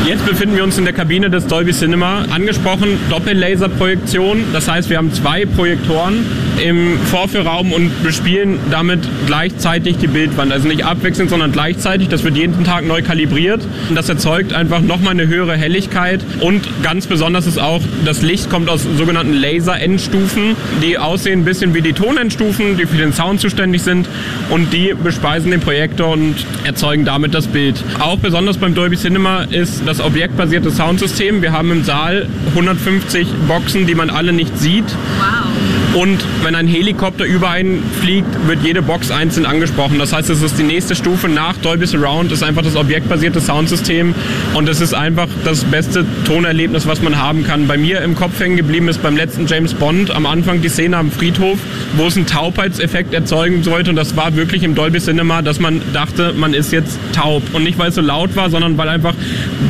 [0.05, 2.25] jetzt befinden wir uns in der Kabine des Dolby Cinema.
[2.31, 4.45] Angesprochen, Doppellaserprojektion.
[4.53, 6.25] Das heißt, wir haben zwei Projektoren
[6.63, 10.51] im Vorführraum und bespielen damit gleichzeitig die Bildwand.
[10.51, 12.07] Also nicht abwechselnd, sondern gleichzeitig.
[12.07, 13.61] Das wird jeden Tag neu kalibriert.
[13.89, 16.21] Und das erzeugt einfach nochmal eine höhere Helligkeit.
[16.39, 20.55] Und ganz besonders ist auch, das Licht kommt aus sogenannten Laser-Endstufen.
[20.81, 24.07] Die aussehen ein bisschen wie die Tonendstufen, die für den Sound zuständig sind.
[24.49, 27.83] Und die bespeisen den Projektor und erzeugen damit das Bild.
[27.99, 31.41] Auch besonders beim Dolby Cinema ist das objektbasierte Soundsystem.
[31.41, 34.85] Wir haben im Saal 150 Boxen, die man alle nicht sieht.
[35.19, 35.62] Wow.
[35.95, 39.99] Und wenn ein Helikopter über einen fliegt, wird jede Box einzeln angesprochen.
[39.99, 44.15] Das heißt, es ist die nächste Stufe nach Dolby Surround, ist einfach das objektbasierte Soundsystem
[44.55, 47.67] und es ist einfach das beste Tonerlebnis, was man haben kann.
[47.67, 50.97] Bei mir im Kopf hängen geblieben ist beim letzten James Bond am Anfang die Szene
[50.97, 51.59] am Friedhof,
[51.95, 55.79] wo es einen Taubheitseffekt erzeugen sollte und das war wirklich im Dolby Cinema, dass man
[55.93, 59.13] dachte, man ist jetzt taub und nicht weil es so laut war, sondern weil einfach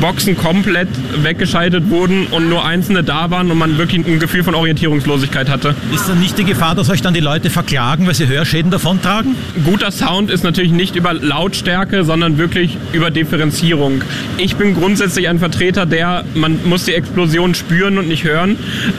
[0.00, 0.88] Boxen komplett
[1.22, 5.74] weggeschaltet wurden und nur einzelne da waren und man wirklich ein Gefühl von Orientierungslosigkeit hatte.
[5.94, 9.34] Ist dann nicht die Gefahr, dass euch dann die Leute verklagen, weil sie Hörschäden davontragen?
[9.64, 14.02] Guter Sound ist natürlich nicht über Lautstärke, sondern wirklich über Differenzierung.
[14.38, 18.56] Ich bin grundsätzlich ein Vertreter der, man muss die Explosion spüren und nicht hören,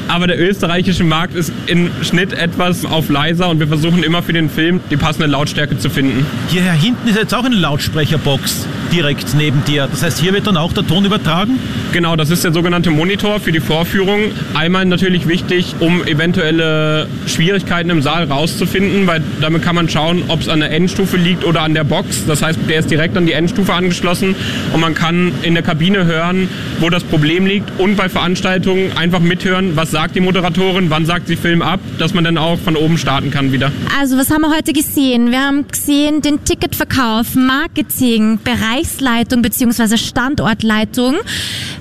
[0.10, 4.34] aber der österreichische Markt ist im Schnitt etwas auf leiser und wir versuchen immer für
[4.34, 6.26] den Film die passende Lautstärke zu finden.
[6.50, 9.88] Hierher hinten ist jetzt auch eine Lautsprecherbox direkt neben dir.
[9.92, 11.60] Das heißt, hier wird dann auch der Ton übertragen?
[11.92, 14.32] Genau, das ist der sogenannte Monitor für die Vorführung.
[14.54, 20.42] Einmal natürlich wichtig, um eventuelle Schwierigkeiten im Saal rauszufinden, weil damit kann man schauen, ob
[20.42, 22.26] es an der Endstufe liegt oder an der Box.
[22.26, 24.34] Das heißt, der ist direkt an die Endstufe angeschlossen
[24.74, 26.48] und man kann in der Kabine hören,
[26.80, 31.28] wo das Problem liegt und bei Veranstaltungen einfach mithören, was sagt die Moderatorin, wann sagt
[31.28, 33.72] sie Film ab, dass man dann auch von oben starten kann wieder.
[34.00, 35.32] Also was haben wir heute gesehen?
[35.32, 38.38] Wir haben gesehen den Ticketverkauf, Marketing,
[38.86, 39.98] Bereichsleitung bzw.
[39.98, 41.16] Standortleitung.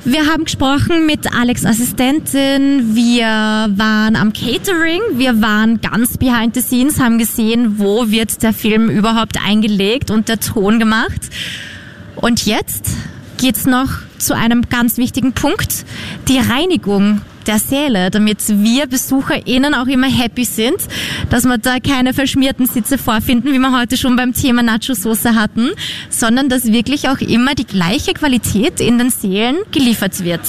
[0.04, 6.62] Wir haben gesprochen mit Alex Assistentin, wir waren am Catering, wir waren ganz behind the
[6.62, 11.30] scenes, haben gesehen, wo wird der Film überhaupt eingelegt und der Ton gemacht.
[12.16, 12.90] Und jetzt
[13.36, 15.84] geht's noch zu einem ganz wichtigen Punkt,
[16.28, 20.76] die Reinigung der Säle, damit wir BesucherInnen auch immer happy sind,
[21.30, 25.70] dass wir da keine verschmierten Sitze vorfinden, wie wir heute schon beim Thema Nacho-Soße hatten,
[26.08, 30.40] sondern dass wirklich auch immer die gleiche Qualität in den Sälen geliefert wird.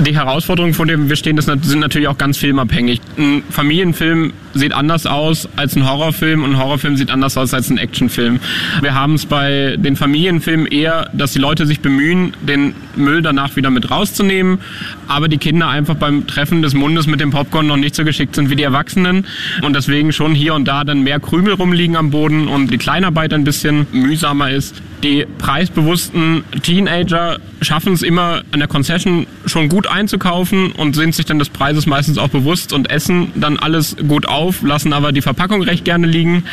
[0.00, 3.00] Die Herausforderungen, vor denen wir stehen, sind natürlich auch ganz filmabhängig.
[3.16, 7.70] Ein Familienfilm sieht anders aus als ein Horrorfilm und ein Horrorfilm sieht anders aus als
[7.70, 8.40] ein Actionfilm.
[8.80, 13.56] Wir haben es bei den Familienfilmen eher, dass die Leute sich bemühen, den Müll danach
[13.56, 14.58] wieder mit rauszunehmen,
[15.06, 18.36] aber die Kinder einfach beim Treffen des Mundes mit dem Popcorn noch nicht so geschickt
[18.36, 19.26] sind wie die Erwachsenen
[19.62, 23.32] und deswegen schon hier und da dann mehr Krümel rumliegen am Boden und die Kleinarbeit
[23.32, 24.80] ein bisschen mühsamer ist.
[25.02, 31.24] Die preisbewussten Teenager schaffen es immer an der Concession schon gut einzukaufen und sind sich
[31.24, 35.22] dann des Preises meistens auch bewusst und essen dann alles gut auf, lassen aber die
[35.22, 36.44] Verpackung recht gerne liegen.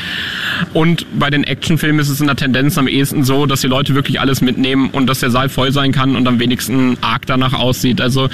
[0.74, 3.96] Und bei den Actionfilmen ist es in der Tendenz am ehesten so, dass die Leute
[3.96, 7.54] wirklich alles mitnehmen und dass der Saal voll sein kann und am wenigsten arg danach
[7.54, 8.00] aussieht.
[8.00, 8.30] Also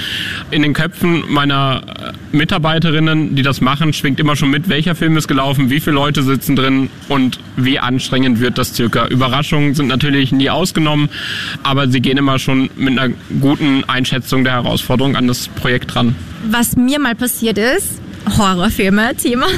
[0.50, 1.82] in den Köpfen meiner
[2.32, 6.24] Mitarbeiterinnen, die das machen, schwingt immer schon mit, welcher Film ist gelaufen, wie viele Leute
[6.24, 9.08] sitzen drin und wie anstrengend wird das circa.
[9.08, 11.10] Überraschungen sind natürlich nie ausgenommen,
[11.64, 16.16] aber sie gehen immer schon mit einer guten Einschätzung der Herausforderung an das Projekt dran.
[16.50, 18.02] Was mir mal passiert ist,
[18.38, 19.48] Horrorfilme Thema.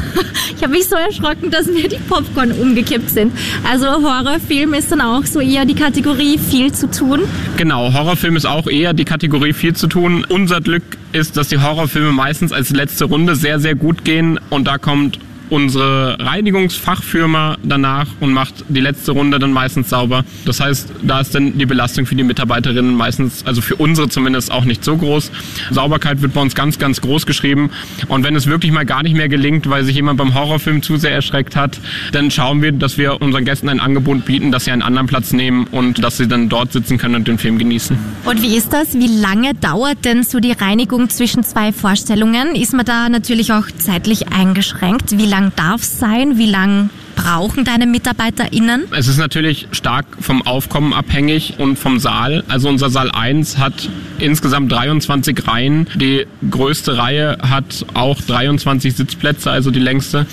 [0.56, 3.34] Ich habe mich so erschrocken, dass mir die Popcorn umgekippt sind.
[3.70, 7.22] Also Horrorfilm ist dann auch so eher die Kategorie viel zu tun.
[7.58, 10.26] Genau, Horrorfilm ist auch eher die Kategorie viel zu tun.
[10.30, 14.66] Unser Glück ist, dass die Horrorfilme meistens als letzte Runde sehr, sehr gut gehen und
[14.66, 15.20] da kommt
[15.54, 20.26] unsere Reinigungsfachfirma danach und macht die letzte Runde dann meistens sauber.
[20.46, 24.52] Das heißt, da ist dann die Belastung für die Mitarbeiterinnen meistens, also für unsere zumindest
[24.52, 25.32] auch nicht so groß.
[25.70, 27.70] Sauberkeit wird bei uns ganz, ganz groß geschrieben.
[28.08, 30.98] Und wenn es wirklich mal gar nicht mehr gelingt, weil sich jemand beim Horrorfilm zu
[30.98, 31.80] sehr erschreckt hat,
[32.14, 35.34] dann schauen wir, dass wir unseren Gästen ein Angebot bieten, dass sie einen anderen Platz
[35.34, 37.96] nehmen und dass sie dann dort sitzen können und den Film genießen.
[38.26, 38.96] Und wie ist das?
[38.96, 42.56] Wie lange dauert denn so die Reinigung zwischen zwei Vorstellungen?
[42.56, 45.16] Ist man da natürlich auch zeitlich eingeschränkt?
[45.20, 46.38] Wie lang darf es sein?
[46.38, 48.86] Wie lang brauchen deine MitarbeiterInnen?
[48.98, 52.44] Es ist natürlich stark vom Aufkommen abhängig und vom Saal.
[52.48, 53.90] Also unser Saal 1 hat
[54.20, 55.88] insgesamt 23 Reihen.
[55.96, 60.26] Die größte Reihe hat auch 23 Sitzplätze, also die längste.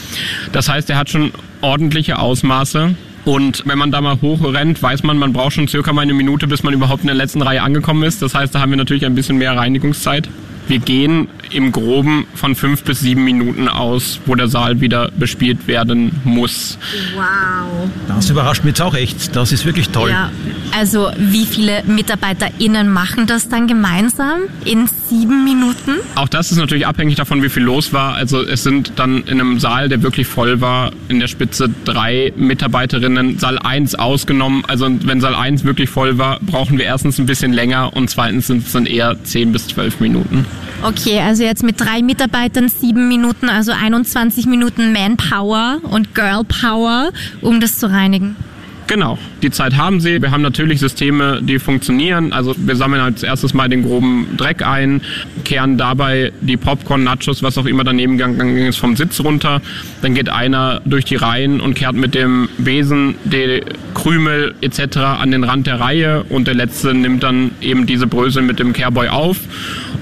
[0.52, 2.94] Das heißt, er hat schon ordentliche Ausmaße.
[3.24, 6.46] Und wenn man da mal hochrennt, weiß man, man braucht schon circa mal eine Minute,
[6.46, 8.22] bis man überhaupt in der letzten Reihe angekommen ist.
[8.22, 10.28] Das heißt, da haben wir natürlich ein bisschen mehr Reinigungszeit.
[10.70, 15.66] Wir gehen im Groben von fünf bis sieben Minuten aus, wo der Saal wieder bespielt
[15.66, 16.78] werden muss.
[17.16, 17.90] Wow.
[18.06, 19.34] Das überrascht mich jetzt auch echt.
[19.34, 20.10] Das ist wirklich toll.
[20.10, 20.30] Ja,
[20.78, 25.96] also wie viele MitarbeiterInnen machen das dann gemeinsam in sieben Minuten?
[26.14, 28.14] Auch das ist natürlich abhängig davon, wie viel los war.
[28.14, 32.32] Also es sind dann in einem Saal, der wirklich voll war, in der Spitze drei
[32.36, 34.62] Mitarbeiterinnen, Saal 1 ausgenommen.
[34.68, 38.46] Also wenn Saal 1 wirklich voll war, brauchen wir erstens ein bisschen länger und zweitens
[38.46, 40.46] sind es dann eher zehn bis zwölf Minuten.
[40.82, 47.10] Okay, also jetzt mit drei Mitarbeitern sieben Minuten, also 21 Minuten Manpower und Girl Power,
[47.42, 48.36] um das zu reinigen.
[48.90, 50.20] Genau, die Zeit haben sie.
[50.20, 52.32] Wir haben natürlich Systeme, die funktionieren.
[52.32, 55.00] Also wir sammeln als erstes mal den groben Dreck ein,
[55.44, 59.62] kehren dabei die Popcorn, Nachos, was auch immer daneben gegangen ist, vom Sitz runter.
[60.02, 63.62] Dann geht einer durch die Reihen und kehrt mit dem Besen die
[63.94, 64.96] Krümel etc.
[64.96, 68.72] an den Rand der Reihe und der letzte nimmt dann eben diese Brösel mit dem
[68.72, 69.36] Careboy auf.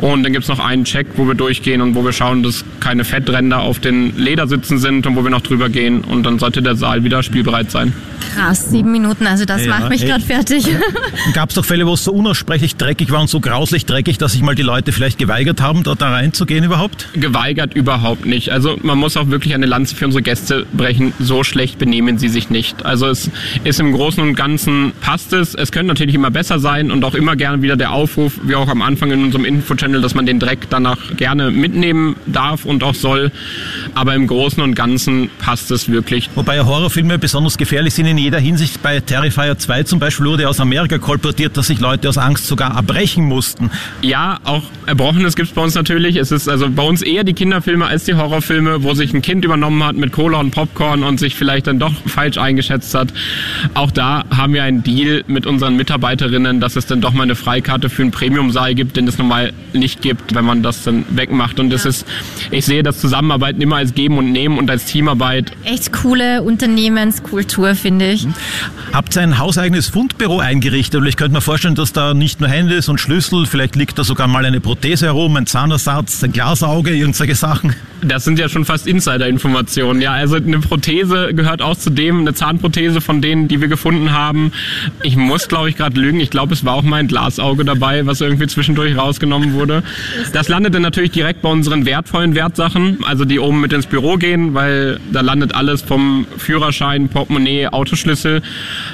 [0.01, 2.65] Und dann gibt es noch einen Check, wo wir durchgehen und wo wir schauen, dass
[2.81, 6.01] keine Fettränder auf den Ledersitzen sind und wo wir noch drüber gehen.
[6.01, 7.93] Und dann sollte der Saal wieder spielbereit sein.
[8.35, 10.65] Krass, sieben Minuten, also das Ja, macht mich gerade fertig.
[11.35, 14.33] Gab es doch Fälle, wo es so unaussprechlich dreckig war und so grauslich dreckig, dass
[14.33, 17.09] sich mal die Leute vielleicht geweigert haben, dort da reinzugehen überhaupt?
[17.15, 18.51] Geweigert überhaupt nicht.
[18.51, 21.13] Also man muss auch wirklich eine Lanze für unsere Gäste brechen.
[21.19, 22.87] So schlecht benehmen sie sich nicht.
[22.87, 23.31] Also es
[23.65, 25.55] ist im Großen und Ganzen passt es.
[25.55, 28.69] Es könnte natürlich immer besser sein und auch immer gerne wieder der Aufruf, wie auch
[28.69, 32.95] am Anfang in unserem Info-Channel, dass man den Dreck danach gerne mitnehmen darf und auch
[32.95, 33.33] soll.
[33.95, 36.31] Aber im Großen und Ganzen passt es wirklich.
[36.37, 38.58] Wobei Horrorfilme besonders gefährlich sind in jeder Hinsicht.
[38.83, 42.75] Bei Terrifier 2 zum Beispiel wurde aus Amerika kolportiert, dass sich Leute aus Angst sogar
[42.75, 43.71] erbrechen mussten.
[44.03, 46.17] Ja, auch Erbrochenes gibt's bei uns natürlich.
[46.17, 49.45] Es ist also bei uns eher die Kinderfilme als die Horrorfilme, wo sich ein Kind
[49.45, 53.13] übernommen hat mit Cola und Popcorn und sich vielleicht dann doch falsch eingeschätzt hat.
[53.75, 57.35] Auch da haben wir einen Deal mit unseren Mitarbeiterinnen, dass es dann doch mal eine
[57.35, 61.61] Freikarte für einen Premium-Saal gibt, den es normal nicht gibt, wenn man das dann wegmacht.
[61.61, 62.07] Und es ist,
[62.51, 65.53] ich sehe das Zusammenarbeiten immer als Geben und Nehmen und als Teamarbeit.
[65.65, 68.27] Echt coole Unternehmenskultur, finde ich.
[68.93, 71.01] Habt ein hauseigenes Fundbüro eingerichtet?
[71.01, 74.05] Und ich könnte mir vorstellen, dass da nicht nur Handys und Schlüssel, vielleicht liegt da
[74.05, 77.75] sogar mal eine Prothese herum, ein Zahnersatz, ein Glasauge, irgendwelche Sachen.
[78.01, 80.01] Das sind ja schon fast Insider-Informationen.
[80.01, 84.13] Ja, also eine Prothese gehört auch zu dem, eine Zahnprothese von denen, die wir gefunden
[84.13, 84.53] haben.
[85.03, 86.21] Ich muss, glaube ich, gerade lügen.
[86.21, 89.83] Ich glaube, es war auch mal ein Glasauge dabei, was irgendwie zwischendurch rausgenommen wurde.
[90.33, 94.17] Das landet dann natürlich direkt bei unseren wertvollen Wertsachen, also die oben mit ins Büro
[94.17, 98.38] gehen, weil da landet alles vom Führerschein, Portemonnaie, Autoschlüssel.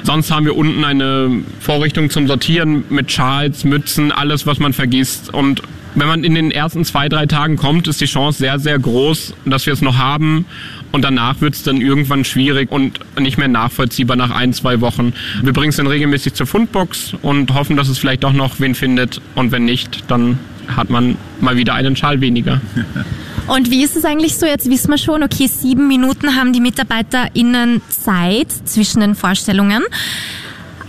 [0.03, 5.33] Sonst haben wir unten eine Vorrichtung zum Sortieren mit Schals, Mützen, alles, was man vergisst
[5.33, 5.61] und
[5.95, 9.33] wenn man in den ersten zwei, drei Tagen kommt, ist die Chance sehr, sehr groß,
[9.45, 10.45] dass wir es noch haben.
[10.91, 15.13] Und danach wird es dann irgendwann schwierig und nicht mehr nachvollziehbar nach ein, zwei Wochen.
[15.41, 18.75] Wir bringen es dann regelmäßig zur Fundbox und hoffen, dass es vielleicht doch noch wen
[18.75, 19.21] findet.
[19.35, 20.37] Und wenn nicht, dann
[20.67, 22.61] hat man mal wieder einen Schal weniger.
[23.47, 24.45] Und wie ist es eigentlich so?
[24.45, 29.83] Jetzt wissen wir schon, okay, sieben Minuten haben die MitarbeiterInnen Zeit zwischen den Vorstellungen.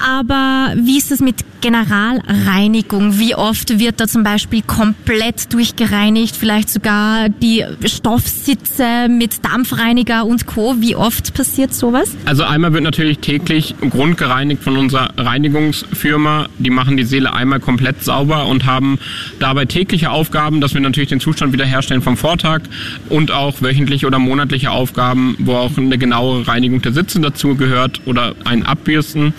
[0.00, 3.18] Aber wie ist es mit Generalreinigung?
[3.18, 6.36] Wie oft wird da zum Beispiel komplett durchgereinigt?
[6.36, 10.76] Vielleicht sogar die Stoffsitze mit Dampfreiniger und Co.
[10.78, 12.16] Wie oft passiert sowas?
[12.24, 16.46] Also einmal wird natürlich täglich grundgereinigt von unserer Reinigungsfirma.
[16.58, 19.00] Die machen die Seele einmal komplett sauber und haben
[19.40, 22.60] dabei tägliche Aufgaben, dass wir natürlich den Zustand wiederherstellen vom Vortag
[23.08, 28.02] und auch wöchentliche oder monatliche Aufgaben, wo auch eine genauere Reinigung der Sitze dazu gehört
[28.04, 29.34] oder ein Abbürsten.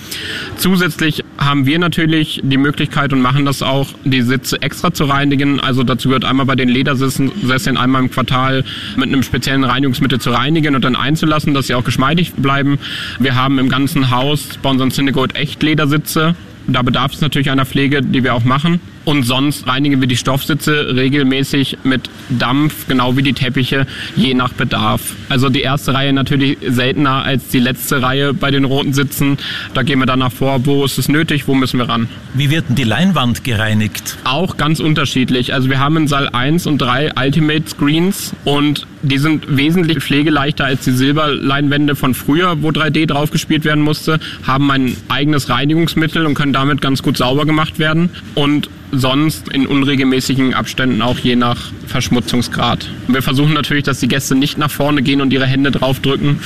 [0.57, 5.59] Zusätzlich haben wir natürlich die Möglichkeit und machen das auch, die Sitze extra zu reinigen.
[5.59, 8.63] Also dazu gehört einmal bei den Ledersitzen Sesseln einmal im Quartal
[8.95, 12.79] mit einem speziellen Reinigungsmittel zu reinigen und dann einzulassen, dass sie auch geschmeidig bleiben.
[13.19, 16.35] Wir haben im ganzen Haus bei unseren Cinegold echt Ledersitze.
[16.67, 18.79] Da bedarf es natürlich einer Pflege, die wir auch machen.
[19.07, 23.87] Und sonst reinigen wir die Stoffsitze regelmäßig mit Dampf, genau wie die Teppiche,
[24.17, 25.15] je nach Bedarf.
[25.29, 29.37] Also die erste Reihe natürlich seltener als die letzte Reihe bei den roten Sitzen.
[29.73, 32.09] Da gehen wir danach vor, wo ist es nötig, wo müssen wir ran.
[32.33, 34.17] Wie wird denn die Leinwand gereinigt?
[34.25, 35.53] Auch ganz unterschiedlich.
[35.53, 40.65] Also wir haben in Saal 1 und 3 Ultimate Screens und die sind wesentlich pflegeleichter
[40.65, 46.33] als die Silberleinwände von früher, wo 3D draufgespielt werden musste, haben ein eigenes Reinigungsmittel und
[46.33, 51.71] können damit ganz gut sauber gemacht werden und sonst in unregelmäßigen Abständen auch je nach
[51.87, 52.89] Verschmutzungsgrad.
[53.07, 56.39] Wir versuchen natürlich, dass die Gäste nicht nach vorne gehen und ihre Hände draufdrücken,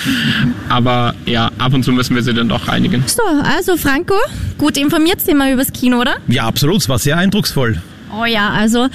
[0.70, 3.04] aber ja, ab und zu müssen wir sie dann doch reinigen.
[3.06, 4.16] So, also Franco,
[4.58, 6.16] gut informiert sind wir übers Kino, oder?
[6.28, 7.82] Ja, absolut, es war sehr eindrucksvoll.
[8.14, 8.88] Oh ja, also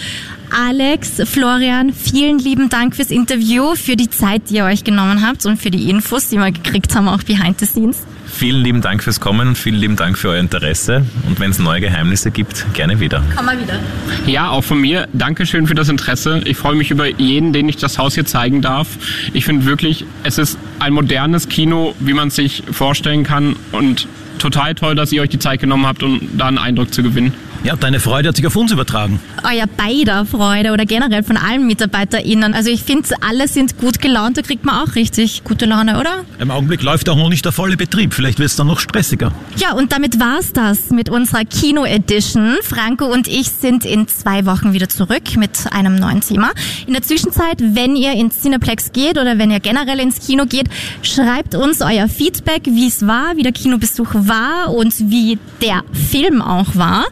[0.50, 5.44] Alex, Florian, vielen lieben Dank fürs Interview, für die Zeit, die ihr euch genommen habt
[5.46, 8.04] und für die Infos, die wir gekriegt haben, auch behind the scenes.
[8.26, 11.06] Vielen lieben Dank fürs Kommen und vielen lieben Dank für euer Interesse.
[11.26, 13.22] Und wenn es neue Geheimnisse gibt, gerne wieder.
[13.34, 13.78] Komm mal wieder.
[14.26, 15.08] Ja, auch von mir.
[15.12, 16.42] Dankeschön für das Interesse.
[16.44, 18.88] Ich freue mich über jeden, den ich das Haus hier zeigen darf.
[19.32, 23.56] Ich finde wirklich, es ist ein modernes Kino, wie man es sich vorstellen kann.
[23.72, 24.06] Und
[24.38, 27.32] total toll, dass ihr euch die Zeit genommen habt, um da einen Eindruck zu gewinnen.
[27.66, 29.18] Ja, deine Freude hat sich auf uns übertragen.
[29.42, 32.54] Euer beider Freude oder generell von allen MitarbeiterInnen.
[32.54, 36.24] Also ich finde, alle sind gut gelaunt, da kriegt man auch richtig gute Laune, oder?
[36.38, 38.14] Im Augenblick läuft auch noch nicht der volle Betrieb.
[38.14, 39.32] Vielleicht wird es dann noch stressiger.
[39.56, 42.58] Ja, und damit war's das mit unserer Kino-Edition.
[42.62, 46.52] Franco und ich sind in zwei Wochen wieder zurück mit einem neuen Thema.
[46.86, 50.68] In der Zwischenzeit, wenn ihr ins Cineplex geht oder wenn ihr generell ins Kino geht,
[51.02, 56.40] schreibt uns euer Feedback, wie es war, wie der Kinobesuch war und wie der Film
[56.40, 57.06] auch war.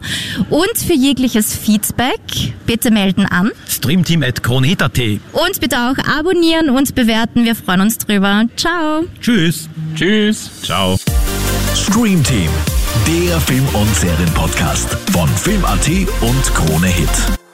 [0.49, 2.19] Und für jegliches Feedback
[2.65, 3.51] bitte melden an.
[3.67, 4.99] Streamteam at Kroneta.at.
[5.31, 7.45] Und bitte auch abonnieren und bewerten.
[7.45, 8.45] Wir freuen uns drüber.
[8.55, 9.05] Ciao.
[9.21, 9.69] Tschüss.
[9.95, 10.49] Tschüss.
[10.61, 10.97] Ciao.
[11.75, 12.49] Stream Team,
[13.07, 15.87] der Film- und Serienpodcast von Film.at
[16.21, 17.44] und Krone Hit.